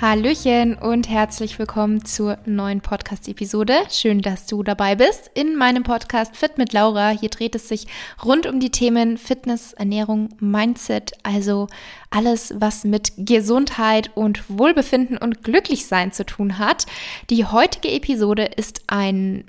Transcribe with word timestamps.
Hallöchen 0.00 0.76
und 0.76 1.10
herzlich 1.10 1.58
willkommen 1.58 2.06
zur 2.06 2.38
neuen 2.46 2.80
Podcast-Episode. 2.80 3.74
Schön, 3.90 4.22
dass 4.22 4.46
du 4.46 4.62
dabei 4.62 4.94
bist 4.94 5.30
in 5.34 5.56
meinem 5.56 5.82
Podcast 5.82 6.34
Fit 6.38 6.56
mit 6.56 6.72
Laura. 6.72 7.10
Hier 7.10 7.28
dreht 7.28 7.54
es 7.54 7.68
sich 7.68 7.86
rund 8.24 8.46
um 8.46 8.60
die 8.60 8.70
Themen 8.70 9.18
Fitness, 9.18 9.74
Ernährung, 9.74 10.30
Mindset, 10.40 11.12
also 11.22 11.66
alles, 12.08 12.54
was 12.56 12.84
mit 12.84 13.12
Gesundheit 13.18 14.10
und 14.14 14.42
Wohlbefinden 14.48 15.18
und 15.18 15.44
Glücklichsein 15.44 16.12
zu 16.12 16.24
tun 16.24 16.56
hat. 16.58 16.86
Die 17.28 17.44
heutige 17.44 17.90
Episode 17.90 18.46
ist 18.56 18.84
ein 18.86 19.44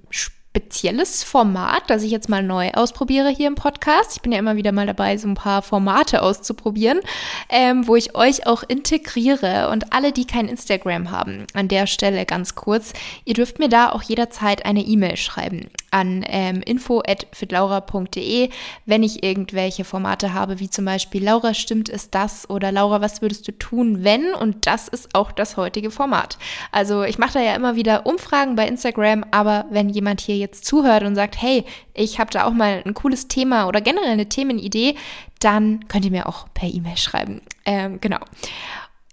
spezielles 0.52 1.24
Format, 1.24 1.84
das 1.88 2.04
ich 2.04 2.12
jetzt 2.12 2.28
mal 2.28 2.44
neu 2.44 2.72
ausprobiere 2.72 3.30
hier 3.30 3.48
im 3.48 3.56
Podcast. 3.56 4.18
Ich 4.18 4.22
bin 4.22 4.34
ja 4.34 4.40
immer 4.40 4.58
wieder 4.58 4.74
mal 4.74 4.86
dabei, 4.86 5.16
so 5.16 5.28
ein 5.30 5.34
paar 5.34 5.62
Formate 5.62 6.22
auszuprobieren, 6.22 7.00
ähm, 7.48 7.88
wo 7.88 7.96
ich 7.96 8.16
euch 8.16 8.48
auch 8.48 8.64
integriere. 8.68 9.70
Und 9.72 9.94
alle, 9.94 10.12
die 10.12 10.26
kein 10.26 10.50
Instagram 10.50 11.10
haben, 11.10 11.48
an 11.54 11.70
der 11.70 11.88
Stelle 11.88 12.26
ganz 12.26 12.56
kurz, 12.56 12.92
ihr 13.24 13.34
dürft 13.34 13.60
mir 13.60 13.70
da 13.70 13.92
auch 13.92 14.04
jederzeit 14.04 14.66
eine 14.66 14.82
E-Mail 14.82 15.16
schreiben 15.16 15.70
an 15.92 16.26
ähm, 16.28 16.62
info.fitlaura.de, 16.66 18.50
wenn 18.86 19.04
ich 19.04 19.24
irgendwelche 19.24 19.84
Formate 19.84 20.34
habe, 20.34 20.60
wie 20.60 20.70
zum 20.70 20.86
Beispiel 20.86 21.24
Laura, 21.24 21.54
stimmt 21.54 21.90
es 21.90 22.10
das? 22.10 22.50
Oder 22.50 22.72
Laura, 22.72 23.02
was 23.02 23.22
würdest 23.22 23.48
du 23.48 23.52
tun, 23.52 24.04
wenn? 24.04 24.34
Und 24.34 24.66
das 24.66 24.88
ist 24.88 25.14
auch 25.14 25.32
das 25.32 25.58
heutige 25.58 25.92
Format. 25.92 26.38
Also 26.72 27.04
ich 27.04 27.18
mache 27.18 27.34
da 27.34 27.42
ja 27.42 27.56
immer 27.56 27.76
wieder 27.76 28.06
Umfragen 28.06 28.56
bei 28.56 28.68
Instagram, 28.68 29.26
aber 29.32 29.66
wenn 29.70 29.90
jemand 29.90 30.22
hier 30.22 30.38
jetzt 30.38 30.66
zuhört 30.66 31.04
und 31.04 31.16
sagt, 31.16 31.42
hey, 31.42 31.66
ich 31.94 32.20
habe 32.20 32.32
da 32.32 32.46
auch 32.46 32.54
mal 32.54 32.82
ein 32.86 32.94
cooles 32.94 33.28
Thema 33.28 33.68
oder 33.68 33.82
generell 33.82 34.10
eine 34.10 34.30
Themenidee, 34.30 34.96
dann 35.40 35.88
könnt 35.88 36.06
ihr 36.06 36.12
mir 36.12 36.28
auch 36.28 36.48
per 36.54 36.70
E-Mail 36.70 36.98
schreiben. 36.98 37.42
Ähm, 37.66 38.00
genau. 38.00 38.20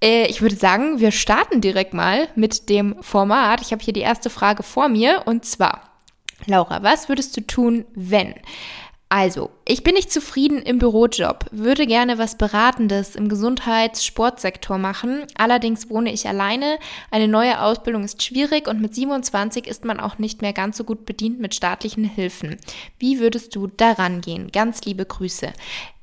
Äh, 0.03 0.27
ich 0.27 0.43
würde 0.43 0.57
sagen, 0.57 1.01
wir 1.01 1.11
starten 1.11 1.61
direkt 1.61 1.95
mal 1.95 2.29
mit 2.35 2.69
dem 2.69 2.97
Format. 3.03 3.61
Ich 3.61 3.73
habe 3.73 3.83
hier 3.83 3.93
die 3.93 4.01
erste 4.01 4.31
Frage 4.31 4.63
vor 4.63 4.89
mir 4.89 5.23
und 5.27 5.45
zwar, 5.45 5.88
Laura, 6.47 6.83
was 6.83 7.09
würdest 7.09 7.37
du 7.37 7.41
tun, 7.43 7.85
wenn? 7.95 8.35
Also, 9.11 9.49
ich 9.65 9.85
bin 9.85 9.95
nicht 9.95 10.13
zufrieden 10.13 10.61
im 10.61 10.79
Bürojob, 10.79 11.47
würde 11.51 11.87
gerne 11.87 12.19
was 12.19 12.37
Beratendes 12.37 13.17
im 13.17 13.31
Gesundheits-Sportsektor 13.31 14.77
machen. 14.77 15.25
Allerdings 15.35 15.89
wohne 15.89 16.13
ich 16.13 16.29
alleine. 16.29 16.79
Eine 17.11 17.27
neue 17.27 17.63
Ausbildung 17.63 18.05
ist 18.05 18.23
schwierig 18.23 18.69
und 18.69 18.83
mit 18.83 18.95
27 18.95 19.67
ist 19.67 19.87
man 19.87 19.99
auch 19.99 20.19
nicht 20.19 20.43
mehr 20.43 20.53
ganz 20.53 20.77
so 20.77 20.85
gut 20.85 21.07
bedient 21.07 21.41
mit 21.41 21.55
staatlichen 21.55 22.05
Hilfen. 22.05 22.59
Wie 22.99 23.19
würdest 23.19 23.57
du 23.57 23.67
daran 23.67 24.21
gehen? 24.21 24.53
Ganz 24.53 24.83
liebe 24.83 25.07
Grüße. 25.07 25.55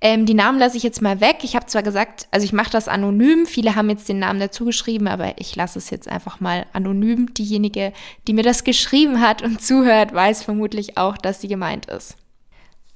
Ähm, 0.01 0.25
die 0.25 0.33
Namen 0.33 0.57
lasse 0.57 0.77
ich 0.77 0.83
jetzt 0.83 1.03
mal 1.03 1.21
weg. 1.21 1.37
Ich 1.43 1.55
habe 1.55 1.67
zwar 1.67 1.83
gesagt, 1.83 2.27
also 2.31 2.43
ich 2.43 2.53
mache 2.53 2.71
das 2.71 2.87
anonym. 2.87 3.45
Viele 3.45 3.75
haben 3.75 3.89
jetzt 3.91 4.09
den 4.09 4.17
Namen 4.17 4.39
dazu 4.39 4.65
geschrieben, 4.65 5.07
aber 5.07 5.39
ich 5.39 5.55
lasse 5.55 5.77
es 5.77 5.91
jetzt 5.91 6.07
einfach 6.07 6.39
mal 6.39 6.65
anonym. 6.73 7.35
Diejenige, 7.35 7.93
die 8.27 8.33
mir 8.33 8.43
das 8.43 8.63
geschrieben 8.63 9.21
hat 9.21 9.43
und 9.43 9.61
zuhört, 9.61 10.11
weiß 10.11 10.41
vermutlich 10.41 10.97
auch, 10.97 11.17
dass 11.17 11.39
sie 11.39 11.47
gemeint 11.47 11.85
ist. 11.85 12.15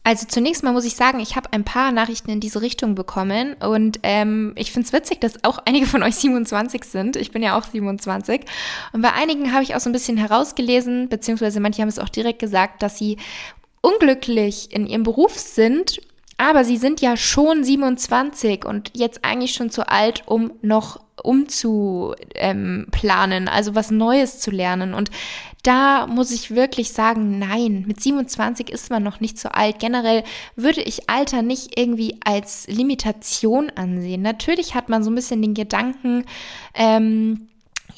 Also 0.04 0.26
zunächst 0.28 0.64
mal 0.64 0.72
muss 0.72 0.86
ich 0.86 0.96
sagen, 0.96 1.20
ich 1.20 1.36
habe 1.36 1.52
ein 1.52 1.64
paar 1.64 1.92
Nachrichten 1.92 2.32
in 2.32 2.40
diese 2.40 2.62
Richtung 2.62 2.96
bekommen 2.96 3.56
und 3.60 4.00
ähm, 4.04 4.54
ich 4.56 4.72
finde 4.72 4.88
es 4.88 4.94
witzig, 4.94 5.22
dass 5.22 5.44
auch 5.44 5.60
einige 5.66 5.86
von 5.86 6.04
euch 6.04 6.16
27 6.20 6.84
sind. 6.86 7.16
Ich 7.16 7.32
bin 7.32 7.44
ja 7.44 7.58
auch 7.58 7.66
27 7.66 8.42
und 8.94 9.02
bei 9.02 9.14
einigen 9.14 9.54
habe 9.54 9.64
ich 9.64 9.76
auch 9.76 9.80
so 9.80 9.90
ein 9.90 9.94
bisschen 9.94 10.18
herausgelesen, 10.18 11.10
beziehungsweise 11.10 11.60
manche 11.60 11.82
haben 11.82 11.90
es 11.90 12.00
auch 12.00 12.10
direkt 12.10 12.40
gesagt, 12.40 12.82
dass 12.82 12.98
sie 12.98 13.18
unglücklich 13.82 14.74
in 14.74 14.88
ihrem 14.88 15.04
Beruf 15.04 15.38
sind, 15.38 16.02
aber 16.38 16.64
sie 16.64 16.78
sind 16.78 17.02
ja 17.02 17.18
schon 17.18 17.66
27 17.66 18.66
und 18.66 18.92
jetzt 18.96 19.26
eigentlich 19.26 19.54
schon 19.54 19.70
zu 19.70 19.90
alt, 19.90 20.24
um 20.26 20.54
noch 20.62 21.02
umzuplanen, 21.22 23.50
also 23.50 23.76
was 23.76 23.92
Neues 23.92 24.40
zu 24.40 24.50
lernen. 24.50 24.94
Und 24.94 25.12
da 25.64 26.08
muss 26.08 26.32
ich 26.32 26.56
wirklich 26.56 26.94
sagen, 26.94 27.38
nein, 27.38 27.84
mit 27.86 28.02
27 28.02 28.70
ist 28.70 28.90
man 28.90 29.04
noch 29.04 29.20
nicht 29.20 29.38
so 29.38 29.50
alt. 29.50 29.80
Generell 29.80 30.24
würde 30.56 30.82
ich 30.82 31.10
Alter 31.10 31.42
nicht 31.42 31.78
irgendwie 31.78 32.18
als 32.24 32.66
Limitation 32.68 33.70
ansehen. 33.76 34.22
Natürlich 34.22 34.74
hat 34.74 34.88
man 34.88 35.04
so 35.04 35.12
ein 35.12 35.16
bisschen 35.16 35.42
den 35.42 35.54
Gedanken, 35.54 36.24
ähm, 36.74 37.49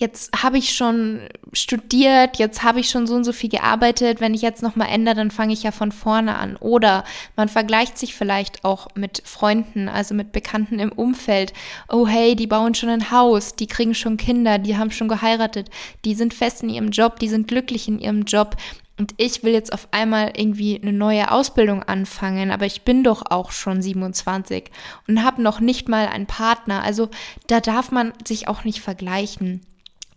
jetzt 0.02 0.44
habe 0.44 0.58
ich 0.58 0.74
schon 0.74 1.22
studiert, 1.54 2.40
jetzt 2.40 2.64
habe 2.64 2.80
ich 2.80 2.90
schon 2.90 3.06
so 3.06 3.14
und 3.14 3.24
so 3.24 3.32
viel 3.32 3.52
gearbeitet, 3.52 4.20
wenn 4.20 4.34
ich 4.34 4.42
jetzt 4.42 4.64
nochmal 4.64 4.90
ändere, 4.90 5.16
dann 5.16 5.32
fange 5.32 5.54
ich 5.54 5.62
ja 5.62 5.72
von 5.72 5.92
vorne 5.92 6.36
an. 6.36 6.58
Oder 6.58 7.06
man 7.36 7.48
vergleicht 7.48 7.98
sich 8.00 8.16
vielleicht 8.16 8.66
auch 8.66 8.88
mit 8.96 9.22
Freunden, 9.24 9.88
also 9.88 10.16
mit 10.16 10.32
Bekannten 10.32 10.80
im 10.80 10.92
Umfeld. 10.92 11.54
Oh 11.88 12.08
hey, 12.08 12.36
die 12.36 12.48
bauen 12.48 12.74
schon 12.74 12.90
ein 12.90 13.12
Haus, 13.12 13.56
die 13.56 13.68
kriegen 13.68 13.94
schon 13.94 14.18
Kinder, 14.18 14.58
die 14.58 14.76
haben 14.76 14.92
schon 14.92 15.08
geheiratet, 15.08 15.70
die 16.04 16.16
sind 16.16 16.34
fest 16.34 16.64
in 16.64 16.70
ihrem 16.70 16.90
Job, 16.90 17.20
die 17.20 17.30
sind 17.30 17.48
glücklich 17.48 17.88
in 17.88 18.00
ihrem 18.00 18.24
Job. 18.24 18.58
Und 18.98 19.14
ich 19.18 19.44
will 19.44 19.54
jetzt 19.54 19.72
auf 19.74 19.88
einmal 19.92 20.34
irgendwie 20.36 20.80
eine 20.82 20.94
neue 20.94 21.32
Ausbildung 21.32 21.84
anfangen, 21.84 22.52
aber 22.52 22.66
ich 22.66 22.82
bin 22.84 23.04
doch 23.04 23.24
auch 23.30 23.52
schon 23.52 23.82
27 23.82 24.66
und 25.08 25.24
habe 25.24 25.42
noch 25.42 25.60
nicht 25.60 25.90
mal 25.90 26.08
einen 26.08 26.28
Partner. 26.28 26.84
Also 26.84 27.10
da 27.48 27.60
darf 27.62 27.92
man 27.92 28.14
sich 28.28 28.48
auch 28.48 28.64
nicht 28.64 28.80
vergleichen. 28.80 29.62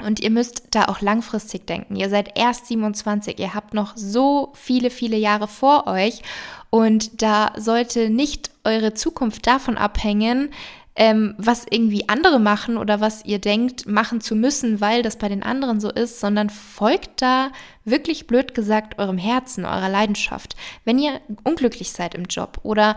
Und 0.03 0.21
ihr 0.21 0.31
müsst 0.31 0.65
da 0.72 0.87
auch 0.87 1.00
langfristig 1.00 1.66
denken. 1.66 1.97
Ihr 1.97 2.10
seid 2.10 2.37
erst 2.37 2.66
27, 2.66 3.38
ihr 3.38 3.55
habt 3.55 3.75
noch 3.75 3.97
so 3.97 4.53
viele, 4.55 4.91
viele 4.91 5.16
Jahre 5.16 5.49
vor 5.49 5.87
euch. 5.87 6.22
Und 6.71 7.22
da 7.22 7.53
sollte 7.56 8.10
nicht 8.10 8.50
eure 8.65 8.94
Zukunft 8.94 9.47
davon 9.47 9.78
abhängen, 9.78 10.50
ähm, 10.97 11.34
was 11.38 11.66
irgendwie 11.69 12.09
andere 12.09 12.38
machen 12.38 12.77
oder 12.77 13.00
was 13.00 13.25
ihr 13.25 13.38
denkt, 13.41 13.87
machen 13.87 14.21
zu 14.21 14.37
müssen, 14.37 14.81
weil 14.81 15.03
das 15.03 15.16
bei 15.16 15.28
den 15.28 15.43
anderen 15.43 15.81
so 15.81 15.91
ist, 15.91 16.21
sondern 16.21 16.50
folgt 16.50 17.21
da 17.21 17.50
wirklich 17.84 18.27
blöd 18.27 18.54
gesagt 18.54 18.99
eurem 18.99 19.19
Herzen, 19.19 19.65
eurer 19.65 19.88
Leidenschaft. 19.88 20.54
Wenn 20.84 20.99
ihr 20.99 21.21
unglücklich 21.43 21.91
seid 21.91 22.15
im 22.15 22.25
Job 22.25 22.60
oder 22.62 22.94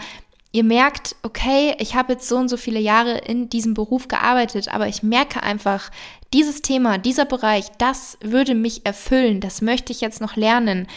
ihr 0.58 0.64
merkt, 0.64 1.16
okay, 1.22 1.76
ich 1.78 1.94
habe 1.94 2.14
jetzt 2.14 2.28
so 2.28 2.36
und 2.36 2.50
so 2.50 2.58
viele 2.58 2.80
Jahre 2.80 3.20
in 3.20 3.48
diesem 3.48 3.76
Beruf 3.76 4.08
gearbeitet, 4.08 4.74
aber 4.74 4.88
ich 4.88 5.04
merke 5.04 5.44
einfach, 5.44 5.92
dieses 6.34 6.64
Thema, 6.64 6.98
dieser 6.98 7.26
Bereich, 7.26 7.66
das 7.78 8.18
würde 8.22 8.56
mich 8.56 8.84
erfüllen, 8.84 9.40
das 9.40 9.62
möchte 9.62 9.92
ich 9.92 10.02
jetzt 10.02 10.20
noch 10.20 10.36
lernen. 10.36 10.88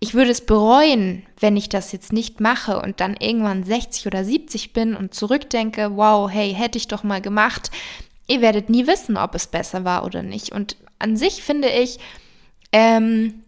Ich 0.00 0.14
würde 0.14 0.32
es 0.32 0.44
bereuen, 0.44 1.22
wenn 1.38 1.56
ich 1.56 1.68
das 1.68 1.92
jetzt 1.92 2.12
nicht 2.12 2.40
mache 2.40 2.82
und 2.82 2.98
dann 2.98 3.14
irgendwann 3.16 3.62
60 3.62 4.08
oder 4.08 4.24
70 4.24 4.72
bin 4.72 4.96
und 4.96 5.14
zurückdenke, 5.14 5.96
wow, 5.96 6.28
hey, 6.28 6.52
hätte 6.52 6.76
ich 6.76 6.88
doch 6.88 7.04
mal 7.04 7.20
gemacht. 7.20 7.70
Ihr 8.26 8.40
werdet 8.40 8.68
nie 8.68 8.88
wissen, 8.88 9.16
ob 9.16 9.36
es 9.36 9.46
besser 9.46 9.84
war 9.84 10.04
oder 10.04 10.24
nicht. 10.24 10.50
Und 10.50 10.76
an 10.98 11.16
sich 11.16 11.44
finde 11.44 11.68
ich, 11.68 12.00
ähm, 12.72 13.43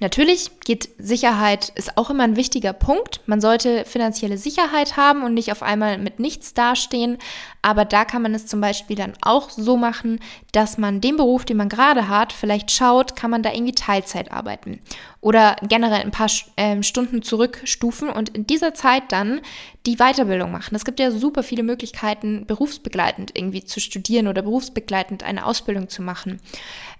Natürlich 0.00 0.50
geht 0.60 0.88
Sicherheit, 0.98 1.70
ist 1.74 1.96
auch 1.96 2.10
immer 2.10 2.24
ein 2.24 2.36
wichtiger 2.36 2.72
Punkt. 2.72 3.20
Man 3.26 3.40
sollte 3.40 3.84
finanzielle 3.84 4.38
Sicherheit 4.38 4.96
haben 4.96 5.22
und 5.22 5.34
nicht 5.34 5.52
auf 5.52 5.62
einmal 5.62 5.98
mit 5.98 6.20
nichts 6.20 6.54
dastehen. 6.54 7.18
Aber 7.62 7.84
da 7.84 8.04
kann 8.04 8.22
man 8.22 8.34
es 8.34 8.46
zum 8.46 8.60
Beispiel 8.60 8.96
dann 8.96 9.14
auch 9.22 9.50
so 9.50 9.76
machen, 9.76 10.20
dass 10.52 10.78
man 10.78 11.00
den 11.00 11.16
Beruf, 11.16 11.44
den 11.44 11.56
man 11.56 11.68
gerade 11.68 12.08
hat, 12.08 12.32
vielleicht 12.32 12.70
schaut, 12.70 13.16
kann 13.16 13.30
man 13.30 13.42
da 13.42 13.52
irgendwie 13.52 13.74
Teilzeit 13.74 14.30
arbeiten 14.30 14.80
oder 15.26 15.56
generell 15.62 16.02
ein 16.02 16.12
paar 16.12 16.30
äh, 16.54 16.82
Stunden 16.84 17.20
zurückstufen 17.20 18.10
und 18.10 18.28
in 18.28 18.46
dieser 18.46 18.74
Zeit 18.74 19.10
dann 19.10 19.40
die 19.84 19.96
Weiterbildung 19.96 20.52
machen. 20.52 20.76
Es 20.76 20.84
gibt 20.84 21.00
ja 21.00 21.10
super 21.10 21.42
viele 21.42 21.64
Möglichkeiten, 21.64 22.46
berufsbegleitend 22.46 23.32
irgendwie 23.34 23.64
zu 23.64 23.80
studieren 23.80 24.28
oder 24.28 24.42
berufsbegleitend 24.42 25.24
eine 25.24 25.44
Ausbildung 25.44 25.88
zu 25.88 26.02
machen. 26.02 26.40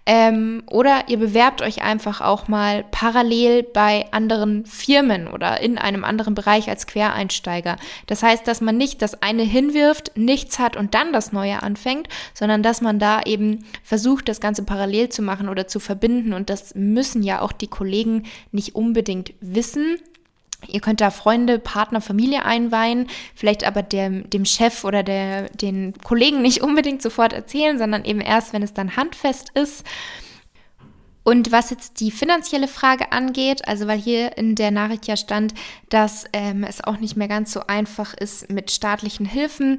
Ähm, 0.06 0.64
oder 0.66 1.04
ihr 1.08 1.18
bewerbt 1.18 1.62
euch 1.62 1.82
einfach 1.82 2.20
auch 2.20 2.48
mal 2.48 2.84
parallel 2.90 3.62
bei 3.62 4.06
anderen 4.12 4.66
Firmen 4.66 5.28
oder 5.28 5.60
in 5.60 5.78
einem 5.78 6.04
anderen 6.04 6.34
Bereich 6.34 6.68
als 6.68 6.86
Quereinsteiger. 6.86 7.76
Das 8.06 8.22
heißt, 8.22 8.46
dass 8.46 8.60
man 8.60 8.76
nicht 8.76 9.02
das 9.02 9.22
eine 9.22 9.42
hinwirft, 9.42 10.16
nichts 10.16 10.58
hat 10.58 10.76
und 10.76 10.94
dann 10.94 11.12
das 11.12 11.32
Neue 11.32 11.62
anfängt, 11.62 12.08
sondern 12.34 12.62
dass 12.62 12.80
man 12.80 12.98
da 12.98 13.22
eben 13.22 13.64
versucht, 13.82 14.28
das 14.28 14.40
Ganze 14.40 14.62
parallel 14.62 15.08
zu 15.08 15.22
machen 15.22 15.48
oder 15.48 15.66
zu 15.66 15.80
verbinden. 15.80 16.32
Und 16.32 16.50
das 16.50 16.74
müssen 16.74 17.22
ja 17.22 17.40
auch 17.40 17.52
die 17.52 17.68
Kollegen 17.68 18.24
nicht 18.52 18.74
unbedingt 18.74 19.34
wissen. 19.40 19.98
Ihr 20.68 20.80
könnt 20.80 21.00
da 21.00 21.10
Freunde, 21.10 21.58
Partner, 21.58 22.00
Familie 22.00 22.44
einweihen, 22.44 23.08
vielleicht 23.34 23.64
aber 23.64 23.82
dem, 23.82 24.28
dem 24.30 24.44
Chef 24.44 24.84
oder 24.84 25.02
der, 25.02 25.50
den 25.50 25.92
Kollegen 26.02 26.42
nicht 26.42 26.62
unbedingt 26.62 27.02
sofort 27.02 27.32
erzählen, 27.32 27.78
sondern 27.78 28.04
eben 28.04 28.20
erst, 28.20 28.52
wenn 28.52 28.62
es 28.62 28.72
dann 28.72 28.96
handfest 28.96 29.50
ist. 29.54 29.84
Und 31.26 31.50
was 31.50 31.70
jetzt 31.70 31.98
die 31.98 32.12
finanzielle 32.12 32.68
Frage 32.68 33.10
angeht, 33.10 33.66
also 33.66 33.88
weil 33.88 33.98
hier 33.98 34.38
in 34.38 34.54
der 34.54 34.70
Nachricht 34.70 35.08
ja 35.08 35.16
stand, 35.16 35.54
dass 35.88 36.24
ähm, 36.32 36.62
es 36.62 36.84
auch 36.84 36.98
nicht 36.98 37.16
mehr 37.16 37.26
ganz 37.26 37.52
so 37.52 37.62
einfach 37.66 38.14
ist 38.14 38.48
mit 38.48 38.70
staatlichen 38.70 39.26
Hilfen, 39.26 39.78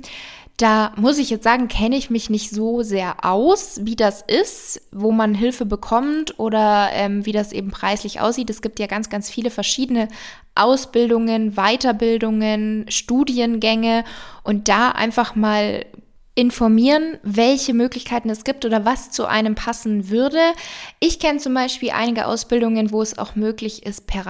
da 0.58 0.92
muss 0.98 1.20
ich 1.20 1.30
jetzt 1.30 1.46
sagen, 1.46 1.70
kenne 1.70 1.96
ich 1.96 2.10
mich 2.10 2.30
nicht 2.30 2.50
so 2.50 2.84
sehr 2.84 3.24
aus, 3.24 3.80
wie 3.84 3.96
das 3.96 4.24
ist, 4.24 4.82
wo 4.92 5.14
man 5.14 5.34
Hilfe 5.36 5.66
bekommt 5.66 6.38
oder 6.38 6.90
ähm, 6.92 7.26
wie 7.26 7.32
das 7.32 7.54
eben 7.54 7.72
preislich 7.72 8.20
aussieht. 8.20 8.50
Es 8.50 8.62
gibt 8.62 8.78
ja 8.78 8.88
ganz, 8.88 9.10
ganz 9.10 9.30
viele 9.30 9.50
verschiedene 9.50 10.10
Ausbildungen, 10.54 11.54
Weiterbildungen, 11.54 12.88
Studiengänge 12.90 14.04
und 14.44 14.68
da 14.68 14.90
einfach 14.90 15.36
mal 15.36 15.86
informieren, 16.38 17.18
welche 17.24 17.74
Möglichkeiten 17.74 18.30
es 18.30 18.44
gibt 18.44 18.64
oder 18.64 18.86
was 18.86 19.10
zu 19.10 19.26
einem 19.26 19.56
passen 19.56 20.10
würde. 20.10 20.38
Ich 21.00 21.18
kenne 21.18 21.40
zum 21.40 21.56
Beispiel 21.56 21.90
einige 21.90 22.28
Ausbildungen, 22.28 22.92
wo 22.92 23.02
es 23.02 23.18
auch 23.18 23.36
möglich 23.36 23.88
ist, 23.88 24.06
per 24.06 24.28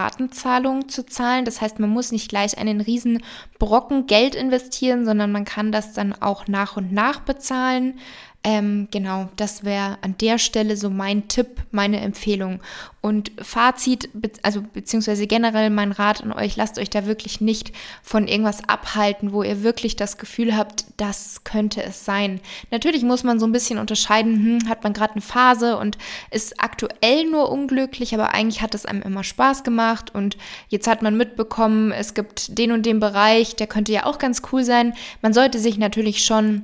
zu 0.87 1.05
zahlen. 1.05 1.43
Das 1.43 1.59
heißt, 1.59 1.79
man 1.79 1.89
muss 1.89 2.13
nicht 2.13 2.29
gleich 2.29 2.57
einen 2.57 2.79
riesen 2.79 3.21
Brocken 3.59 4.07
Geld 4.07 4.35
investieren, 4.35 5.03
sondern 5.05 5.33
man 5.33 5.43
kann 5.43 5.73
das 5.73 5.91
dann 5.91 6.13
auch 6.13 6.47
nach 6.47 6.77
und 6.77 6.93
nach 6.93 7.19
bezahlen. 7.19 7.99
Ähm, 8.43 8.87
genau, 8.91 9.29
das 9.35 9.65
wäre 9.65 9.97
an 10.01 10.15
der 10.21 10.37
Stelle 10.37 10.77
so 10.77 10.89
mein 10.89 11.27
Tipp, 11.27 11.47
meine 11.71 11.99
Empfehlung. 11.99 12.61
Und 13.01 13.31
Fazit, 13.41 14.09
also 14.41 14.61
beziehungsweise 14.61 15.27
generell 15.27 15.69
mein 15.69 15.91
Rat 15.91 16.23
an 16.23 16.31
euch, 16.31 16.55
lasst 16.55 16.77
euch 16.79 16.89
da 16.89 17.05
wirklich 17.05 17.41
nicht 17.41 17.71
von 18.01 18.27
irgendwas 18.27 18.67
abhalten, 18.67 19.33
wo 19.33 19.43
ihr 19.43 19.63
wirklich 19.63 19.95
das 19.95 20.17
Gefühl 20.17 20.55
habt, 20.55 20.85
das 20.97 21.43
könnte 21.43 21.83
es 21.83 22.05
sein. 22.05 22.39
Natürlich 22.71 23.03
muss 23.03 23.23
man 23.23 23.39
so 23.39 23.45
ein 23.45 23.51
bisschen 23.51 23.79
unterscheiden, 23.79 24.61
hm, 24.61 24.69
hat 24.69 24.83
man 24.83 24.93
gerade 24.93 25.13
eine 25.13 25.21
Phase 25.21 25.77
und 25.77 25.97
ist 26.31 26.61
aktuell 26.61 27.29
nur 27.29 27.49
unglücklich, 27.49 28.13
aber 28.13 28.33
eigentlich 28.33 28.61
hat 28.61 28.75
es 28.75 28.85
einem 28.85 29.01
immer 29.01 29.23
Spaß 29.23 29.63
gemacht 29.63 30.13
und 30.13 30.37
jetzt 30.69 30.87
hat 30.87 31.01
man 31.01 31.17
mitbekommen, 31.17 31.91
es 31.91 32.13
gibt 32.13 32.57
den 32.57 32.71
und 32.71 32.85
den 32.85 32.99
Bereich, 32.99 33.55
der 33.55 33.67
könnte 33.67 33.91
ja 33.91 34.05
auch 34.05 34.19
ganz 34.19 34.41
cool 34.51 34.63
sein. 34.63 34.93
Man 35.21 35.33
sollte 35.33 35.59
sich 35.59 35.77
natürlich 35.77 36.23
schon 36.23 36.63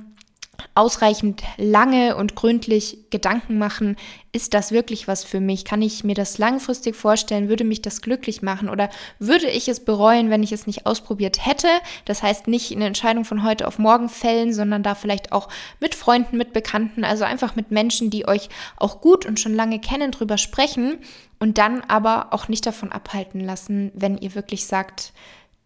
ausreichend 0.74 1.42
lange 1.56 2.16
und 2.16 2.34
gründlich 2.34 2.98
Gedanken 3.10 3.58
machen, 3.58 3.96
ist 4.32 4.54
das 4.54 4.72
wirklich 4.72 5.06
was 5.06 5.22
für 5.22 5.38
mich? 5.38 5.64
Kann 5.64 5.82
ich 5.82 6.02
mir 6.02 6.16
das 6.16 6.38
langfristig 6.38 6.96
vorstellen? 6.96 7.48
Würde 7.48 7.62
mich 7.62 7.82
das 7.82 8.02
glücklich 8.02 8.42
machen? 8.42 8.68
Oder 8.68 8.90
würde 9.20 9.48
ich 9.48 9.68
es 9.68 9.84
bereuen, 9.84 10.30
wenn 10.30 10.42
ich 10.42 10.50
es 10.50 10.66
nicht 10.66 10.86
ausprobiert 10.86 11.46
hätte? 11.46 11.68
Das 12.04 12.24
heißt, 12.24 12.48
nicht 12.48 12.72
eine 12.72 12.86
Entscheidung 12.86 13.24
von 13.24 13.44
heute 13.44 13.68
auf 13.68 13.78
morgen 13.78 14.08
fällen, 14.08 14.52
sondern 14.52 14.82
da 14.82 14.96
vielleicht 14.96 15.30
auch 15.30 15.48
mit 15.78 15.94
Freunden, 15.94 16.36
mit 16.36 16.52
Bekannten, 16.52 17.04
also 17.04 17.22
einfach 17.22 17.54
mit 17.54 17.70
Menschen, 17.70 18.10
die 18.10 18.26
euch 18.26 18.48
auch 18.76 19.00
gut 19.00 19.24
und 19.26 19.38
schon 19.38 19.54
lange 19.54 19.78
kennen, 19.78 20.10
drüber 20.10 20.38
sprechen 20.38 20.98
und 21.38 21.58
dann 21.58 21.82
aber 21.82 22.32
auch 22.32 22.48
nicht 22.48 22.66
davon 22.66 22.90
abhalten 22.90 23.40
lassen, 23.40 23.92
wenn 23.94 24.18
ihr 24.18 24.34
wirklich 24.34 24.66
sagt, 24.66 25.12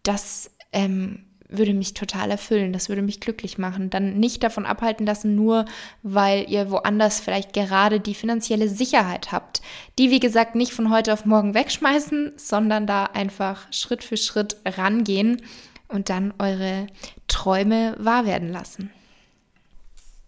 das 0.03 0.51
ähm, 0.71 1.25
würde 1.49 1.73
mich 1.73 1.95
total 1.95 2.29
erfüllen, 2.31 2.71
das 2.71 2.89
würde 2.89 3.01
mich 3.01 3.19
glücklich 3.19 3.57
machen. 3.57 3.89
Dann 3.89 4.19
nicht 4.19 4.43
davon 4.43 4.65
abhalten 4.65 5.05
lassen, 5.05 5.35
nur 5.35 5.65
weil 6.03 6.49
ihr 6.49 6.69
woanders 6.69 7.19
vielleicht 7.19 7.53
gerade 7.53 7.99
die 7.99 8.13
finanzielle 8.13 8.69
Sicherheit 8.69 9.31
habt. 9.31 9.61
Die, 9.97 10.11
wie 10.11 10.19
gesagt, 10.19 10.55
nicht 10.55 10.71
von 10.71 10.91
heute 10.91 11.11
auf 11.11 11.25
morgen 11.25 11.55
wegschmeißen, 11.55 12.33
sondern 12.37 12.85
da 12.85 13.05
einfach 13.05 13.71
Schritt 13.73 14.03
für 14.03 14.17
Schritt 14.17 14.57
rangehen 14.65 15.41
und 15.87 16.09
dann 16.09 16.33
eure 16.37 16.87
Träume 17.27 17.95
wahr 17.97 18.25
werden 18.25 18.51
lassen. 18.51 18.91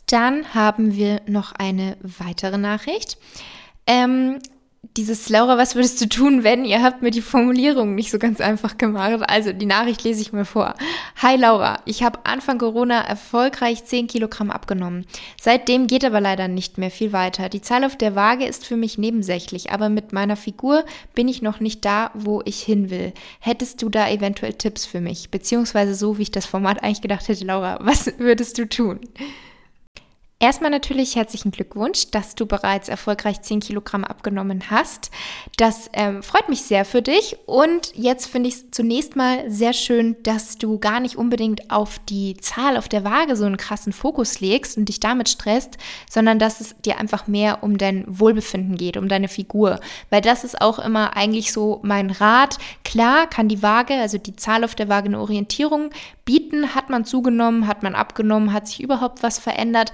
Dann 0.07 0.53
haben 0.53 0.95
wir 0.95 1.21
noch 1.27 1.53
eine 1.53 1.97
weitere 2.01 2.57
Nachricht. 2.57 3.17
Ähm, 3.87 4.39
dieses 4.97 5.29
Laura, 5.29 5.59
was 5.59 5.75
würdest 5.75 6.01
du 6.01 6.09
tun, 6.09 6.43
wenn 6.43 6.65
ihr 6.65 6.81
habt 6.81 7.03
mir 7.03 7.11
die 7.11 7.21
Formulierung 7.21 7.93
nicht 7.93 8.09
so 8.09 8.17
ganz 8.17 8.41
einfach 8.41 8.77
gemacht. 8.77 9.21
Also 9.29 9.53
die 9.53 9.67
Nachricht 9.67 10.03
lese 10.03 10.21
ich 10.21 10.33
mir 10.33 10.43
vor. 10.43 10.73
Hi 11.21 11.35
Laura, 11.37 11.79
ich 11.85 12.01
habe 12.01 12.25
Anfang 12.25 12.57
Corona 12.57 12.99
erfolgreich 13.01 13.85
10 13.85 14.07
Kilogramm 14.07 14.49
abgenommen. 14.49 15.05
Seitdem 15.39 15.85
geht 15.85 16.03
aber 16.03 16.19
leider 16.19 16.47
nicht 16.47 16.79
mehr 16.79 16.89
viel 16.89 17.13
weiter. 17.13 17.47
Die 17.47 17.61
Zahl 17.61 17.85
auf 17.85 17.95
der 17.95 18.15
Waage 18.15 18.45
ist 18.45 18.65
für 18.65 18.75
mich 18.75 18.97
nebensächlich, 18.97 19.71
aber 19.71 19.89
mit 19.89 20.13
meiner 20.13 20.35
Figur 20.35 20.83
bin 21.13 21.27
ich 21.27 21.43
noch 21.43 21.59
nicht 21.59 21.85
da, 21.85 22.09
wo 22.15 22.41
ich 22.43 22.61
hin 22.61 22.89
will. 22.89 23.13
Hättest 23.39 23.83
du 23.83 23.89
da 23.89 24.09
eventuell 24.09 24.53
Tipps 24.53 24.87
für 24.87 24.99
mich? 24.99 25.29
Beziehungsweise 25.29 25.93
so, 25.93 26.17
wie 26.17 26.23
ich 26.23 26.31
das 26.31 26.47
Format 26.47 26.83
eigentlich 26.83 27.01
gedacht 27.01 27.27
hätte, 27.27 27.45
Laura, 27.45 27.77
was 27.81 28.17
würdest 28.17 28.57
du 28.57 28.67
tun? 28.67 28.99
Erstmal 30.41 30.71
natürlich 30.71 31.15
herzlichen 31.15 31.51
Glückwunsch, 31.51 32.09
dass 32.09 32.33
du 32.33 32.47
bereits 32.47 32.89
erfolgreich 32.89 33.43
10 33.43 33.59
Kilogramm 33.59 34.03
abgenommen 34.03 34.71
hast. 34.71 35.11
Das 35.55 35.87
ähm, 35.93 36.23
freut 36.23 36.49
mich 36.49 36.63
sehr 36.63 36.83
für 36.83 37.03
dich. 37.03 37.37
Und 37.45 37.93
jetzt 37.93 38.25
finde 38.25 38.49
ich 38.49 38.55
es 38.55 38.71
zunächst 38.71 39.15
mal 39.15 39.47
sehr 39.51 39.73
schön, 39.73 40.15
dass 40.23 40.57
du 40.57 40.79
gar 40.79 40.99
nicht 40.99 41.15
unbedingt 41.15 41.69
auf 41.69 41.99
die 42.09 42.37
Zahl 42.37 42.77
auf 42.77 42.89
der 42.89 43.03
Waage 43.03 43.35
so 43.35 43.45
einen 43.45 43.57
krassen 43.57 43.93
Fokus 43.93 44.39
legst 44.39 44.79
und 44.79 44.89
dich 44.89 44.99
damit 44.99 45.29
stresst, 45.29 45.77
sondern 46.09 46.39
dass 46.39 46.59
es 46.59 46.75
dir 46.81 46.97
einfach 46.97 47.27
mehr 47.27 47.61
um 47.61 47.77
dein 47.77 48.03
Wohlbefinden 48.07 48.77
geht, 48.77 48.97
um 48.97 49.07
deine 49.07 49.27
Figur. 49.27 49.79
Weil 50.09 50.21
das 50.21 50.43
ist 50.43 50.59
auch 50.59 50.79
immer 50.79 51.15
eigentlich 51.15 51.51
so 51.51 51.81
mein 51.83 52.09
Rat. 52.09 52.57
Klar 52.83 53.27
kann 53.27 53.47
die 53.47 53.61
Waage, 53.61 53.93
also 53.93 54.17
die 54.17 54.35
Zahl 54.37 54.63
auf 54.63 54.73
der 54.73 54.89
Waage 54.89 55.05
eine 55.05 55.19
Orientierung 55.19 55.91
bieten. 56.25 56.73
Hat 56.73 56.89
man 56.89 57.05
zugenommen, 57.05 57.67
hat 57.67 57.83
man 57.83 57.93
abgenommen, 57.93 58.53
hat 58.53 58.67
sich 58.67 58.81
überhaupt 58.81 59.21
was 59.21 59.37
verändert? 59.37 59.91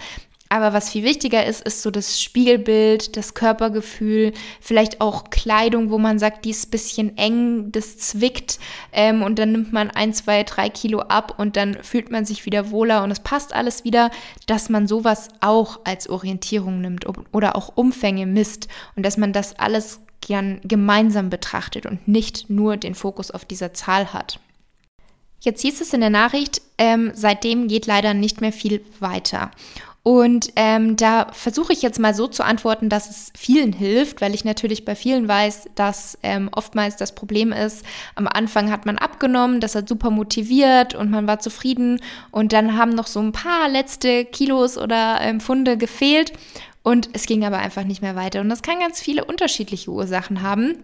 Aber 0.50 0.74
was 0.74 0.90
viel 0.90 1.04
wichtiger 1.04 1.46
ist, 1.46 1.62
ist 1.62 1.82
so 1.82 1.92
das 1.92 2.22
Spiegelbild, 2.22 3.18
das 3.18 3.34
Körpergefühl, 3.34 4.34
vielleicht 4.62 5.02
auch 5.02 5.30
Kleidung, 5.30 5.90
wo 5.90 5.98
man 5.98 6.20
sagt, 6.20 6.46
die 6.46 6.52
ist 6.52 6.68
ein 6.68 6.72
bisschen 6.72 7.18
eng, 7.18 7.72
das 7.72 7.98
zwickt 7.98 8.60
ähm, 8.94 9.24
und 9.24 9.40
dann 9.40 9.52
nimmt 9.52 9.74
man 9.74 9.90
ein, 9.92 10.14
zwei, 10.14 10.44
drei 10.44 10.70
Kilo 10.70 11.00
ab 11.00 11.36
und 11.38 11.58
dann 11.58 11.76
fühlt 11.84 12.12
man 12.12 12.26
sich 12.26 12.46
wieder 12.46 12.72
wohler 12.72 13.04
und 13.04 13.12
es 13.12 13.20
passt 13.20 13.54
alles 13.54 13.84
wieder, 13.84 14.10
dass 14.46 14.70
man 14.70 14.88
sowas 14.88 15.28
auch 15.42 15.82
als 15.84 16.10
Orientierung 16.10 16.80
nimmt 16.80 17.06
oder 17.34 17.56
auch 17.56 17.74
Umfänge 17.76 18.26
misst 18.26 18.70
und 18.96 19.06
dass 19.06 19.18
man 19.18 19.34
das 19.34 19.60
alles 19.60 20.00
gern 20.22 20.62
gemeinsam 20.64 21.30
betrachtet 21.30 21.86
und 21.86 22.08
nicht 22.08 22.50
nur 22.50 22.78
den 22.78 22.96
Fokus 22.96 23.32
auf 23.32 23.46
dieser 23.46 23.74
Zahl 23.74 24.14
hat. 24.14 24.40
Jetzt 25.40 25.62
hieß 25.62 25.82
es 25.82 25.94
in 25.94 26.02
der 26.02 26.10
Nachricht, 26.10 26.62
ähm, 26.78 27.12
seitdem 27.14 27.68
geht 27.68 27.86
leider 27.86 28.14
nicht 28.14 28.42
mehr 28.42 28.52
viel 28.52 28.84
weiter. 29.00 29.52
Und 30.07 30.54
ähm, 30.56 30.95
da 30.95 31.27
versuche 31.33 31.74
ich 31.74 31.81
jetzt 31.81 32.00
mal 32.00 32.13
so 32.13 32.27
zu 32.27 32.45
antworten, 32.45 32.88
dass 32.88 33.09
es 33.09 33.30
vielen 33.38 33.74
hilft, 33.74 34.21
weil 34.21 34.33
ich 34.33 34.45
natürlich 34.45 34.86
bei 34.86 34.95
vielen 34.95 35.27
weiß, 35.27 35.68
dass 35.75 36.18
ähm, 36.24 36.50
oftmals 36.54 36.95
das 36.95 37.13
Problem 37.13 37.51
ist, 37.51 37.83
am 38.15 38.25
Anfang 38.25 38.71
hat 38.71 38.86
man 38.86 38.98
abgenommen, 38.98 39.59
das 39.59 39.75
hat 39.75 39.89
super 39.89 40.09
motiviert 40.09 40.95
und 40.95 41.12
man 41.12 41.27
war 41.27 41.39
zufrieden 41.39 42.00
und 42.31 42.54
dann 42.54 42.77
haben 42.77 42.92
noch 42.92 43.07
so 43.07 43.19
ein 43.19 43.33
paar 43.33 43.68
letzte 43.68 44.24
Kilos 44.24 44.77
oder 44.77 45.18
ähm, 45.19 45.42
Funde 45.42 45.75
gefehlt 45.75 46.31
und 46.83 47.10
es 47.12 47.25
ging 47.25 47.44
aber 47.44 47.57
einfach 47.57 47.83
nicht 47.83 48.01
mehr 48.01 48.15
weiter. 48.15 48.39
Und 48.39 48.48
das 48.48 48.62
kann 48.62 48.79
ganz 48.79 49.01
viele 49.01 49.25
unterschiedliche 49.25 49.91
Ursachen 49.91 50.41
haben. 50.41 50.75